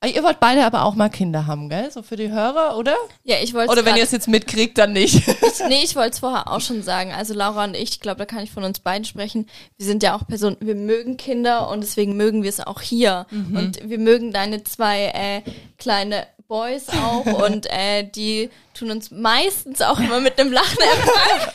Ah, 0.00 0.06
Ihr 0.06 0.22
wollt 0.22 0.40
beide 0.40 0.64
aber 0.64 0.84
auch 0.84 0.94
mal 0.94 1.08
Kinder 1.08 1.46
haben, 1.46 1.68
gell? 1.68 1.90
So 1.90 2.02
für 2.02 2.16
die 2.16 2.30
Hörer, 2.30 2.76
oder? 2.76 2.94
Ja, 3.24 3.36
ich 3.42 3.54
wollte 3.54 3.70
Oder 3.72 3.84
wenn 3.84 3.96
ihr 3.96 4.02
es 4.02 4.12
jetzt 4.12 4.28
mitkriegt, 4.28 4.78
dann 4.78 4.92
nicht. 4.92 5.22
Ich, 5.48 5.60
nee, 5.68 5.82
ich 5.82 5.96
wollte 5.96 6.10
es 6.10 6.18
vorher 6.20 6.48
auch 6.50 6.60
schon 6.60 6.82
sagen. 6.82 7.12
Also 7.12 7.34
Laura 7.34 7.64
und 7.64 7.74
ich, 7.74 7.90
ich 7.90 8.00
glaube, 8.00 8.18
da 8.18 8.26
kann 8.26 8.42
ich 8.42 8.50
von 8.50 8.64
uns 8.64 8.80
beiden 8.80 9.04
sprechen. 9.04 9.46
Wir 9.76 9.86
sind 9.86 10.02
ja 10.02 10.14
auch 10.14 10.26
Personen, 10.26 10.56
wir 10.60 10.74
mögen 10.74 11.16
Kinder 11.16 11.68
und 11.70 11.80
deswegen 11.80 12.16
mögen 12.16 12.42
wir 12.42 12.50
es 12.50 12.60
auch 12.60 12.80
hier. 12.80 13.26
Und 13.30 13.88
wir 13.88 13.98
mögen 13.98 14.32
deine 14.32 14.62
zwei 14.64 15.06
äh, 15.06 15.42
kleine 15.78 16.26
Boys 16.48 16.88
auch 16.88 17.26
und 17.46 17.66
äh, 17.70 18.04
die 18.04 18.50
tun 18.74 18.90
uns 18.90 19.10
meistens 19.10 19.82
auch 19.82 19.98
immer 20.00 20.20
mit 20.20 20.40
einem 20.40 20.52
Lachen 20.52 20.78
empfangen. 20.78 21.52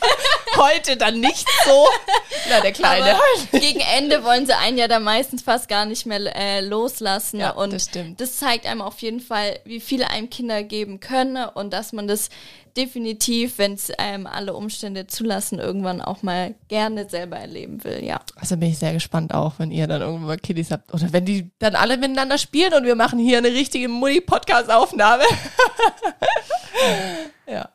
Heute 0.56 0.96
dann 0.96 1.20
nicht 1.20 1.46
so. 1.64 1.86
Na, 2.48 2.60
der 2.60 2.72
Kleine. 2.72 3.14
Aber 3.14 3.58
gegen 3.60 3.80
Ende 3.80 4.24
wollen 4.24 4.46
sie 4.46 4.54
einen 4.56 4.78
ja 4.78 4.88
da 4.88 5.00
meistens 5.00 5.42
fast 5.42 5.68
gar 5.68 5.86
nicht 5.86 6.06
mehr 6.06 6.20
äh, 6.36 6.60
loslassen. 6.60 7.40
Ja, 7.40 7.50
und 7.50 7.72
das 7.72 7.84
stimmt. 7.84 8.20
das 8.20 8.36
zeigt 8.36 8.66
einem 8.66 8.82
auf 8.82 9.00
jeden 9.00 9.20
Fall, 9.20 9.58
wie 9.64 9.80
viele 9.80 10.10
einem 10.10 10.30
Kinder 10.30 10.62
geben 10.62 11.00
können 11.00 11.44
und 11.54 11.72
dass 11.72 11.92
man 11.92 12.08
das 12.08 12.28
definitiv, 12.76 13.58
wenn 13.58 13.74
es 13.74 13.92
ähm, 13.98 14.26
alle 14.26 14.54
Umstände 14.54 15.06
zulassen, 15.06 15.58
irgendwann 15.58 16.00
auch 16.00 16.22
mal 16.22 16.54
gerne 16.68 17.08
selber 17.08 17.36
erleben 17.36 17.84
will. 17.84 18.04
Ja. 18.04 18.20
Also 18.36 18.56
bin 18.56 18.70
ich 18.70 18.78
sehr 18.78 18.92
gespannt 18.92 19.32
auch, 19.32 19.54
wenn 19.58 19.70
ihr 19.70 19.86
dann 19.86 20.02
irgendwann 20.02 20.26
mal 20.26 20.38
Kiddies 20.38 20.70
habt. 20.70 20.92
Oder 20.92 21.12
wenn 21.12 21.24
die 21.24 21.50
dann 21.58 21.76
alle 21.76 21.96
miteinander 21.96 22.38
spielen 22.38 22.74
und 22.74 22.84
wir 22.84 22.96
machen 22.96 23.18
hier 23.18 23.38
eine 23.38 23.48
richtige 23.48 23.88
Mutti-Podcast-Aufnahme. 23.88 25.24
ja. 27.46 27.68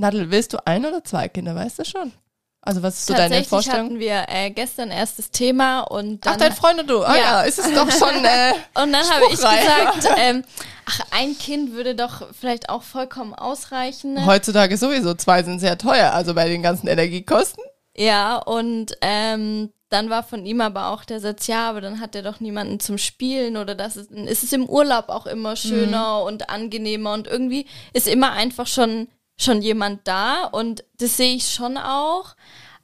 Nadel, 0.00 0.30
willst 0.30 0.52
du 0.52 0.58
ein 0.66 0.84
oder 0.84 1.04
zwei 1.04 1.28
Kinder, 1.28 1.54
weißt 1.54 1.78
du 1.80 1.84
schon? 1.84 2.12
Also 2.62 2.82
was 2.82 2.94
ist 2.98 3.06
so 3.06 3.14
deine 3.14 3.22
Tatsächlich 3.36 3.48
Vorstellung? 3.48 3.86
hatten 3.86 3.98
wir 4.00 4.24
äh, 4.28 4.50
gestern 4.50 4.90
erst 4.90 5.18
das 5.18 5.30
Thema 5.30 5.80
und 5.80 6.26
dann, 6.26 6.34
Ach, 6.34 6.36
dein 6.38 6.52
Freund 6.52 6.78
und 6.80 6.90
du. 6.90 7.02
Ah 7.02 7.16
ja, 7.16 7.22
Ja. 7.22 7.40
ist 7.42 7.58
es 7.58 7.72
doch 7.72 7.90
schon 7.90 8.22
äh, 8.24 8.52
und 8.82 8.92
dann 8.92 9.08
habe 9.08 9.24
ich 9.24 9.30
gesagt, 9.30 10.08
ähm, 10.18 10.42
ach, 10.84 11.00
ein 11.10 11.38
Kind 11.38 11.72
würde 11.72 11.94
doch 11.94 12.26
vielleicht 12.38 12.68
auch 12.68 12.82
vollkommen 12.82 13.34
ausreichen. 13.34 14.26
heutzutage 14.26 14.76
sowieso. 14.76 15.14
Zwei 15.14 15.42
sind 15.42 15.58
sehr 15.60 15.78
teuer, 15.78 16.12
also 16.12 16.34
bei 16.34 16.48
den 16.48 16.62
ganzen 16.62 16.86
Energiekosten. 16.86 17.64
Ja, 17.96 18.36
und 18.36 18.92
ähm, 19.00 19.70
dann 19.88 20.10
war 20.10 20.22
von 20.22 20.44
ihm 20.44 20.60
aber 20.60 20.90
auch 20.90 21.04
der 21.06 21.18
Satz, 21.20 21.46
ja, 21.46 21.68
aber 21.68 21.80
dann 21.80 21.98
hat 22.00 22.14
er 22.14 22.22
doch 22.22 22.40
niemanden 22.40 22.78
zum 22.78 22.98
Spielen 22.98 23.56
oder 23.56 23.74
das 23.74 23.96
ist, 23.96 24.10
ist 24.10 24.44
es 24.44 24.52
im 24.52 24.66
Urlaub 24.68 25.08
auch 25.08 25.24
immer 25.26 25.56
schöner 25.56 26.22
und 26.24 26.50
angenehmer 26.50 27.14
und 27.14 27.26
irgendwie 27.26 27.66
ist 27.94 28.06
immer 28.06 28.32
einfach 28.32 28.66
schon, 28.66 29.08
schon 29.42 29.62
jemand 29.62 30.06
da 30.06 30.44
und 30.44 30.84
das 30.98 31.16
sehe 31.16 31.34
ich 31.34 31.48
schon 31.50 31.76
auch, 31.78 32.36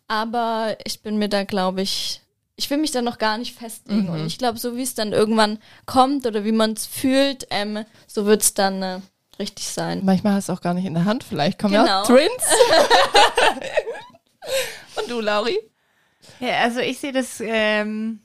aber 0.08 0.76
ich 0.84 1.02
bin 1.02 1.18
mir 1.18 1.28
da, 1.28 1.44
glaube 1.44 1.82
ich, 1.82 2.22
ich 2.56 2.70
will 2.70 2.78
mich 2.78 2.90
da 2.92 3.02
noch 3.02 3.18
gar 3.18 3.36
nicht 3.36 3.54
festlegen 3.58 4.08
und 4.08 4.26
ich 4.26 4.38
glaube, 4.38 4.58
so 4.58 4.76
wie 4.76 4.82
es 4.82 4.94
dann 4.94 5.12
irgendwann 5.12 5.58
kommt 5.84 6.24
oder 6.26 6.44
wie 6.44 6.52
man 6.52 6.72
es 6.72 6.86
fühlt, 6.86 7.46
ähm, 7.50 7.84
so 8.06 8.24
wird 8.24 8.42
es 8.42 8.54
dann 8.54 8.82
äh, 8.82 9.00
richtig 9.38 9.66
sein. 9.68 10.00
Manchmal 10.04 10.32
hast 10.34 10.48
du 10.48 10.54
auch 10.54 10.62
gar 10.62 10.72
nicht 10.72 10.86
in 10.86 10.94
der 10.94 11.04
Hand. 11.04 11.22
Vielleicht 11.24 11.58
kommen 11.58 11.74
ja 11.74 11.82
Genau. 11.82 12.00
auch 12.02 12.06
Twins. 12.06 12.42
und 14.96 15.10
du, 15.10 15.20
Lauri? 15.20 15.58
Ja, 16.40 16.60
also 16.60 16.80
ich 16.80 16.98
sehe 16.98 17.12
das 17.12 17.40
ähm, 17.44 18.20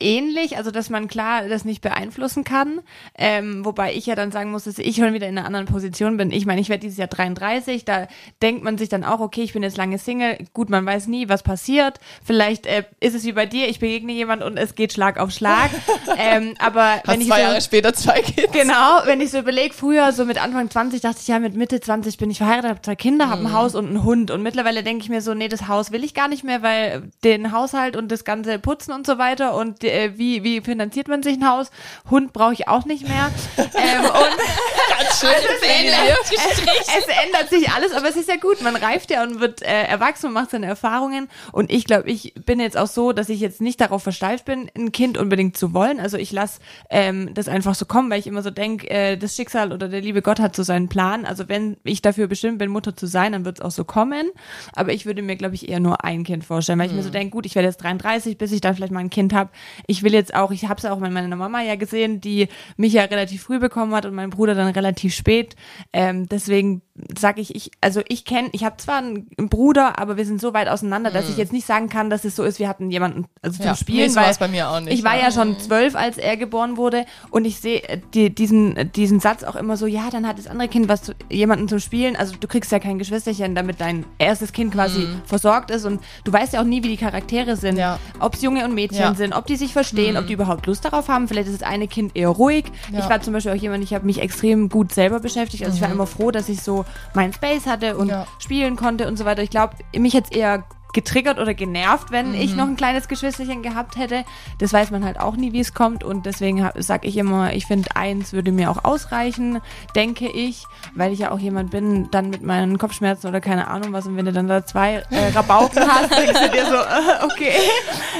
ähnlich, 0.00 0.56
also 0.56 0.70
dass 0.70 0.90
man 0.90 1.08
klar 1.08 1.48
das 1.48 1.64
nicht 1.64 1.82
beeinflussen 1.82 2.44
kann, 2.44 2.80
ähm, 3.16 3.64
wobei 3.64 3.94
ich 3.94 4.06
ja 4.06 4.14
dann 4.14 4.32
sagen 4.32 4.50
muss, 4.50 4.64
dass 4.64 4.78
ich 4.78 4.96
schon 4.96 5.12
wieder 5.12 5.28
in 5.28 5.38
einer 5.38 5.46
anderen 5.46 5.66
Position 5.66 6.16
bin. 6.16 6.30
Ich 6.30 6.46
meine, 6.46 6.60
ich 6.60 6.68
werde 6.68 6.80
dieses 6.80 6.98
Jahr 6.98 7.08
33, 7.08 7.84
da 7.84 8.08
denkt 8.42 8.64
man 8.64 8.78
sich 8.78 8.88
dann 8.88 9.04
auch, 9.04 9.20
okay, 9.20 9.42
ich 9.42 9.52
bin 9.52 9.62
jetzt 9.62 9.76
lange 9.76 9.98
Single, 9.98 10.38
gut, 10.52 10.70
man 10.70 10.84
weiß 10.84 11.06
nie, 11.06 11.28
was 11.28 11.42
passiert. 11.42 12.00
Vielleicht 12.24 12.66
äh, 12.66 12.84
ist 13.00 13.14
es 13.14 13.24
wie 13.24 13.32
bei 13.32 13.46
dir, 13.46 13.68
ich 13.68 13.80
begegne 13.80 14.12
jemand 14.12 14.42
und 14.42 14.56
es 14.56 14.74
geht 14.74 14.92
Schlag 14.92 15.18
auf 15.18 15.30
Schlag. 15.30 15.70
ähm, 16.18 16.54
aber 16.58 17.00
wenn 17.04 17.14
Hast 17.14 17.20
ich 17.20 17.28
zwei 17.28 17.36
so, 17.36 17.42
Jahre 17.42 17.60
später 17.60 17.92
zwei 17.92 18.20
Kids. 18.22 18.52
Genau, 18.52 19.00
wenn 19.04 19.20
ich 19.20 19.30
so 19.30 19.38
überlege, 19.38 19.74
früher 19.74 20.12
so 20.12 20.24
mit 20.24 20.42
Anfang 20.42 20.70
20 20.70 21.00
dachte 21.00 21.18
ich, 21.20 21.28
ja, 21.28 21.38
mit 21.38 21.54
Mitte 21.54 21.80
20 21.80 22.16
bin 22.18 22.30
ich 22.30 22.38
verheiratet, 22.38 22.70
habe 22.70 22.82
zwei 22.82 22.96
Kinder, 22.96 23.28
habe 23.28 23.42
ein 23.42 23.52
Haus 23.52 23.74
und 23.74 23.86
einen 23.86 24.04
Hund. 24.04 24.30
Und 24.30 24.42
mittlerweile 24.42 24.82
denke 24.82 25.02
ich 25.04 25.10
mir 25.10 25.20
so, 25.20 25.34
nee, 25.34 25.48
das 25.48 25.68
Haus 25.68 25.92
will 25.92 26.04
ich 26.04 26.14
gar 26.14 26.28
nicht 26.28 26.44
mehr, 26.44 26.62
weil 26.62 27.10
den 27.24 27.52
Haushalt 27.52 27.96
und 27.96 28.10
das 28.10 28.24
ganze 28.24 28.58
Putzen 28.58 28.92
und 28.92 29.06
so 29.06 29.18
weiter 29.18 29.54
und 29.54 29.82
äh, 29.90 30.12
wie, 30.16 30.44
wie 30.44 30.60
finanziert 30.60 31.08
man 31.08 31.22
sich 31.22 31.36
ein 31.36 31.48
Haus? 31.48 31.70
Hund 32.10 32.32
brauche 32.32 32.52
ich 32.52 32.68
auch 32.68 32.84
nicht 32.84 33.06
mehr. 33.06 33.30
ähm, 33.58 34.04
und 34.04 35.00
Ganz 35.00 35.20
schöne 35.20 35.58
Pläne 35.60 35.96
hier. 36.02 36.16
es 36.28 37.06
ändert 37.24 37.48
sich 37.48 37.70
alles, 37.70 37.92
aber 37.92 38.08
es 38.08 38.16
ist 38.16 38.28
ja 38.28 38.36
gut. 38.36 38.60
Man 38.62 38.76
reift 38.76 39.10
ja 39.10 39.22
und 39.22 39.40
wird 39.40 39.62
äh, 39.62 39.84
erwachsen 39.84 40.26
und 40.26 40.32
macht 40.32 40.50
seine 40.50 40.66
Erfahrungen. 40.66 41.28
Und 41.52 41.70
ich 41.70 41.84
glaube, 41.84 42.10
ich 42.10 42.34
bin 42.34 42.60
jetzt 42.60 42.76
auch 42.76 42.86
so, 42.86 43.12
dass 43.12 43.28
ich 43.28 43.40
jetzt 43.40 43.60
nicht 43.60 43.80
darauf 43.80 44.02
versteift 44.02 44.44
bin, 44.44 44.70
ein 44.76 44.92
Kind 44.92 45.18
unbedingt 45.18 45.56
zu 45.56 45.72
wollen. 45.72 46.00
Also 46.00 46.16
ich 46.16 46.32
lasse 46.32 46.60
ähm, 46.90 47.32
das 47.34 47.48
einfach 47.48 47.74
so 47.74 47.86
kommen, 47.86 48.10
weil 48.10 48.18
ich 48.18 48.26
immer 48.26 48.42
so 48.42 48.50
denke, 48.50 48.90
äh, 48.90 49.16
das 49.16 49.36
Schicksal 49.36 49.72
oder 49.72 49.88
der 49.88 50.00
liebe 50.00 50.22
Gott 50.22 50.40
hat 50.40 50.54
so 50.54 50.62
seinen 50.62 50.88
Plan. 50.88 51.24
Also 51.24 51.48
wenn 51.48 51.76
ich 51.84 52.02
dafür 52.02 52.26
bestimmt 52.26 52.58
bin, 52.58 52.70
Mutter 52.70 52.96
zu 52.96 53.06
sein, 53.06 53.32
dann 53.32 53.44
wird 53.44 53.58
es 53.58 53.64
auch 53.64 53.70
so 53.70 53.84
kommen. 53.84 54.30
Aber 54.72 54.92
ich 54.92 55.06
würde 55.06 55.22
mir, 55.22 55.36
glaube 55.36 55.54
ich, 55.54 55.68
eher 55.68 55.80
nur 55.80 56.04
ein 56.04 56.24
Kind 56.24 56.44
vorstellen, 56.44 56.78
weil 56.78 56.88
ich 56.88 56.94
mir 56.94 57.02
so 57.02 57.10
denke, 57.10 57.30
gut, 57.30 57.46
ich 57.46 57.54
werde 57.54 57.68
jetzt 57.68 57.82
33, 57.82 58.38
bis 58.38 58.52
ich 58.52 58.60
dann 58.60 58.74
vielleicht 58.74 58.92
mal 58.92 59.00
ein 59.00 59.10
Kind 59.10 59.32
habe. 59.32 59.50
Ich 59.86 60.02
will 60.02 60.12
jetzt 60.14 60.34
auch, 60.34 60.50
ich 60.50 60.64
habe 60.68 60.78
es 60.78 60.84
auch 60.84 60.98
mit 60.98 61.12
meiner 61.12 61.34
Mama 61.36 61.62
ja 61.62 61.76
gesehen, 61.76 62.20
die 62.20 62.48
mich 62.76 62.92
ja 62.92 63.04
relativ 63.04 63.42
früh 63.42 63.58
bekommen 63.58 63.94
hat 63.94 64.06
und 64.06 64.14
mein 64.14 64.30
Bruder 64.30 64.54
dann 64.54 64.68
relativ 64.72 65.14
spät. 65.14 65.56
Ähm, 65.92 66.28
deswegen 66.28 66.82
sage 67.18 67.40
ich, 67.40 67.54
ich, 67.54 67.70
also 67.80 68.02
ich 68.08 68.24
kenne, 68.24 68.48
ich 68.52 68.64
habe 68.64 68.76
zwar 68.76 68.98
einen, 68.98 69.26
Bruder, 69.36 69.98
aber 69.98 70.16
wir 70.16 70.26
sind 70.26 70.40
so 70.40 70.52
weit 70.54 70.68
auseinander, 70.68 71.10
dass 71.10 71.28
ich 71.30 71.36
jetzt 71.36 71.52
nicht 71.52 71.66
sagen 71.66 71.88
kann, 71.88 72.10
dass 72.10 72.24
es 72.24 72.36
so 72.36 72.42
ist, 72.44 72.58
wir 72.58 72.68
hatten 72.68 72.90
jemanden 72.90 73.24
also 73.42 73.56
zum 73.56 73.66
Ja, 73.66 73.74
Spielen. 73.74 74.14
weil 74.14 74.34
bei 74.38 74.48
mir 74.48 74.68
auch 74.68 74.80
nicht, 74.80 74.92
Ich 74.92 75.02
war 75.04 75.18
ja. 75.18 75.30
schon 75.30 75.58
zwölf, 75.58 75.94
als 75.96 76.18
er 76.18 76.36
geboren 76.36 76.76
wurde 76.76 77.04
und 77.30 77.44
ich 77.46 77.58
sehe 77.60 77.82
äh, 77.88 77.98
die, 78.14 78.34
diesen, 78.34 78.92
diesen 78.92 79.18
Satz 79.20 79.44
auch 79.44 79.56
immer 79.56 79.76
so, 79.76 79.86
ja, 79.86 80.08
dann 80.10 80.26
hat 80.26 80.38
das 80.38 80.46
andere 80.46 80.68
Kind 80.68 80.88
was 80.88 81.02
zu, 81.02 81.12
jemanden 81.30 81.68
zum 81.68 81.78
Spielen. 81.80 82.16
Also 82.16 82.36
du 82.38 82.46
kriegst 82.46 82.70
ja 82.70 82.78
kein 82.78 82.98
Geschwisterchen, 82.98 83.54
damit 83.54 83.80
dein 83.80 84.04
erstes 84.18 84.52
Kind 84.52 84.72
quasi 84.74 85.08
versorgt 85.24 85.70
ist 85.70 85.84
und 85.86 86.00
du 86.24 86.32
weißt 86.32 86.52
ja 86.52 86.60
auch 86.60 86.64
nie, 86.64 86.82
wie 86.82 86.88
die 86.88 86.96
Charaktere 86.96 87.56
sind. 87.56 87.76
Ja. 87.78 87.98
Ob 88.18 88.34
es 88.34 88.42
Junge 88.42 88.64
und 88.64 88.74
Mädchen 88.74 89.00
Ja. 89.00 89.14
sind, 89.14 89.32
ob 89.32 89.46
die 89.46 89.56
sich 89.56 89.69
verstehen, 89.72 90.16
ob 90.16 90.26
die 90.26 90.32
überhaupt 90.34 90.66
Lust 90.66 90.84
darauf 90.84 91.08
haben. 91.08 91.28
Vielleicht 91.28 91.48
ist 91.48 91.60
das 91.62 91.68
eine 91.68 91.88
Kind 91.88 92.16
eher 92.16 92.28
ruhig. 92.28 92.64
Ja. 92.92 93.00
Ich 93.00 93.08
war 93.08 93.20
zum 93.20 93.32
Beispiel 93.32 93.52
auch 93.52 93.56
jemand, 93.56 93.84
ich 93.84 93.94
habe 93.94 94.06
mich 94.06 94.20
extrem 94.20 94.68
gut 94.68 94.92
selber 94.92 95.20
beschäftigt. 95.20 95.64
Also 95.64 95.76
ich 95.76 95.82
war 95.82 95.90
immer 95.90 96.06
froh, 96.06 96.30
dass 96.30 96.48
ich 96.48 96.62
so 96.62 96.84
meinen 97.14 97.32
Space 97.32 97.66
hatte 97.66 97.96
und 97.96 98.08
Ja. 98.08 98.26
spielen 98.38 98.76
konnte 98.76 99.06
und 99.08 99.16
so 99.16 99.24
weiter. 99.24 99.42
Ich 99.42 99.50
glaube, 99.50 99.74
mich 99.96 100.12
jetzt 100.12 100.34
eher 100.34 100.64
getriggert 100.92 101.38
oder 101.38 101.54
genervt, 101.54 102.10
wenn 102.10 102.34
ich 102.34 102.56
noch 102.56 102.66
ein 102.66 102.76
kleines 102.76 103.08
Geschwisterchen 103.08 103.62
gehabt 103.62 103.96
hätte. 103.96 104.24
Das 104.58 104.72
weiß 104.72 104.90
man 104.90 105.04
halt 105.04 105.20
auch 105.20 105.36
nie, 105.36 105.52
wie 105.52 105.60
es 105.60 105.74
kommt 105.74 106.04
und 106.04 106.26
deswegen 106.26 106.68
sage 106.78 107.06
ich 107.06 107.16
immer, 107.16 107.52
ich 107.52 107.66
finde 107.66 107.94
eins 107.94 108.32
würde 108.32 108.52
mir 108.52 108.70
auch 108.70 108.84
ausreichen, 108.84 109.60
denke 109.94 110.28
ich, 110.28 110.64
weil 110.94 111.12
ich 111.12 111.20
ja 111.20 111.30
auch 111.30 111.38
jemand 111.38 111.70
bin, 111.70 112.10
dann 112.10 112.30
mit 112.30 112.42
meinen 112.42 112.78
Kopfschmerzen 112.78 113.28
oder 113.28 113.40
keine 113.40 113.68
Ahnung 113.68 113.92
was 113.92 114.06
und 114.06 114.16
wenn 114.16 114.26
du 114.26 114.32
dann 114.32 114.48
da 114.48 114.64
zwei 114.64 115.02
äh, 115.10 115.28
Rabauken 115.34 115.80
hast, 115.88 116.10
denkst 116.10 116.40
du 116.40 116.50
dir 116.50 116.66
so, 116.66 116.74
äh, 116.74 117.24
okay. 117.24 117.52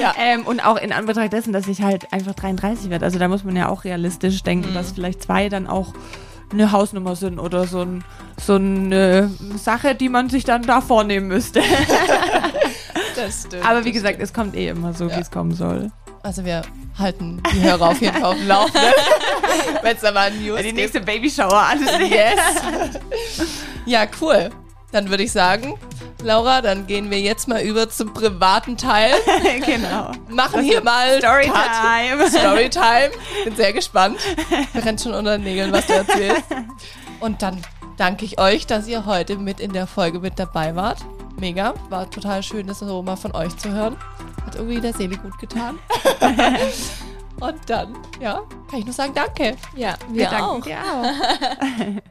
Ja. 0.00 0.14
Ähm, 0.18 0.46
und 0.46 0.64
auch 0.64 0.76
in 0.76 0.92
Anbetracht 0.92 1.33
dessen, 1.33 1.52
dass 1.52 1.66
ich 1.66 1.83
halt 1.83 2.12
einfach 2.12 2.35
33 2.35 2.90
werde. 2.90 3.04
Also 3.04 3.18
da 3.18 3.28
muss 3.28 3.44
man 3.44 3.56
ja 3.56 3.68
auch 3.68 3.85
realistisch 3.85 4.42
denken, 4.42 4.74
dass 4.74 4.92
vielleicht 4.92 5.22
zwei 5.22 5.48
dann 5.48 5.66
auch 5.66 5.92
eine 6.52 6.72
Hausnummer 6.72 7.16
sind 7.16 7.38
oder 7.38 7.66
so, 7.66 7.80
ein, 7.82 8.04
so 8.40 8.54
eine 8.54 9.30
Sache, 9.56 9.94
die 9.94 10.08
man 10.08 10.28
sich 10.28 10.44
dann 10.44 10.62
da 10.62 10.80
vornehmen 10.80 11.28
müsste. 11.28 11.60
Das 13.16 13.42
stimmt. 13.46 13.66
Aber 13.66 13.84
wie 13.84 13.92
gesagt, 13.92 14.18
es 14.20 14.32
kommt 14.32 14.54
eh 14.56 14.68
immer 14.68 14.94
so, 14.94 15.08
Ja. 15.08 15.16
wie 15.16 15.20
es 15.20 15.30
kommen 15.30 15.52
soll. 15.52 15.90
Also 16.22 16.44
wir 16.44 16.62
halten 16.98 17.42
die 17.52 17.60
Hörer 17.62 17.88
auf 17.88 18.00
jeden 18.00 18.14
Fall 18.14 18.24
auf 18.24 18.36
dem 18.36 18.46
Laufenden. 18.48 18.92
Wenn 19.82 19.94
es 19.96 20.00
da 20.00 20.12
mal 20.12 20.30
News 20.30 20.62
gibt. 20.62 21.04
Babyshower 21.06 21.52
ansteht. 21.52 22.10
Yes. 22.10 22.38
ja, 23.84 24.06
cool. 24.20 24.50
Dann 24.92 25.09
würde 25.09 25.22
ich 25.22 25.33
sagen, 25.33 25.74
Laura, 26.22 26.61
dann 26.61 26.87
gehen 26.87 27.11
wir 27.11 27.20
jetzt 27.20 27.48
mal 27.48 27.62
über 27.62 27.88
zum 27.88 28.12
privaten 28.12 28.76
Teil. 28.76 29.12
genau. 29.66 30.12
Machen 30.29 30.62
hier 30.62 30.83
mal 30.83 31.18
Storytime. 31.18 32.29
Storytime. 32.29 33.11
Bin 33.44 33.57
sehr 33.57 33.72
gespannt. 33.72 34.18
Brennt 34.72 35.00
schon 35.00 35.14
unter 35.14 35.38
den 35.38 35.44
Nägeln, 35.44 35.72
was 35.72 35.87
du 35.87 35.94
erzählst. 35.94 36.44
Und 37.20 37.42
dann 37.42 37.62
danke 37.96 38.24
ich 38.24 38.38
euch, 38.38 38.66
dass 38.66 38.87
ihr 38.87 39.07
heute 39.07 39.37
mit 39.37 39.61
in 39.61 39.72
der 39.72 39.87
Folge 39.87 40.20
mit 40.20 40.38
dabei 40.38 40.74
wart. 40.76 40.98
Mega. 41.38 41.74
War 41.88 42.11
total 42.11 42.42
schön, 42.42 42.66
das 42.66 42.81
so 42.81 43.03
mal 43.03 43.16
von 43.16 43.35
euch 43.35 43.57
zu 43.57 43.70
hören. 43.70 43.96
Hat 44.44 44.57
irgendwie 44.57 44.81
der 44.81 44.92
Seele 44.92 45.16
gut 45.16 45.38
getan. 45.38 45.79
Und 47.40 47.70
dann, 47.70 47.96
ja, 48.20 48.42
kann 48.68 48.81
ich 48.81 48.85
nur 48.85 48.92
sagen, 48.92 49.12
danke. 49.14 49.57
Ja, 49.74 49.94
Wir 50.11 50.29
wir, 50.29 50.29
auch. 50.29 50.61
danken 50.61 50.62
dir 50.62 50.79
auch. 51.96 52.03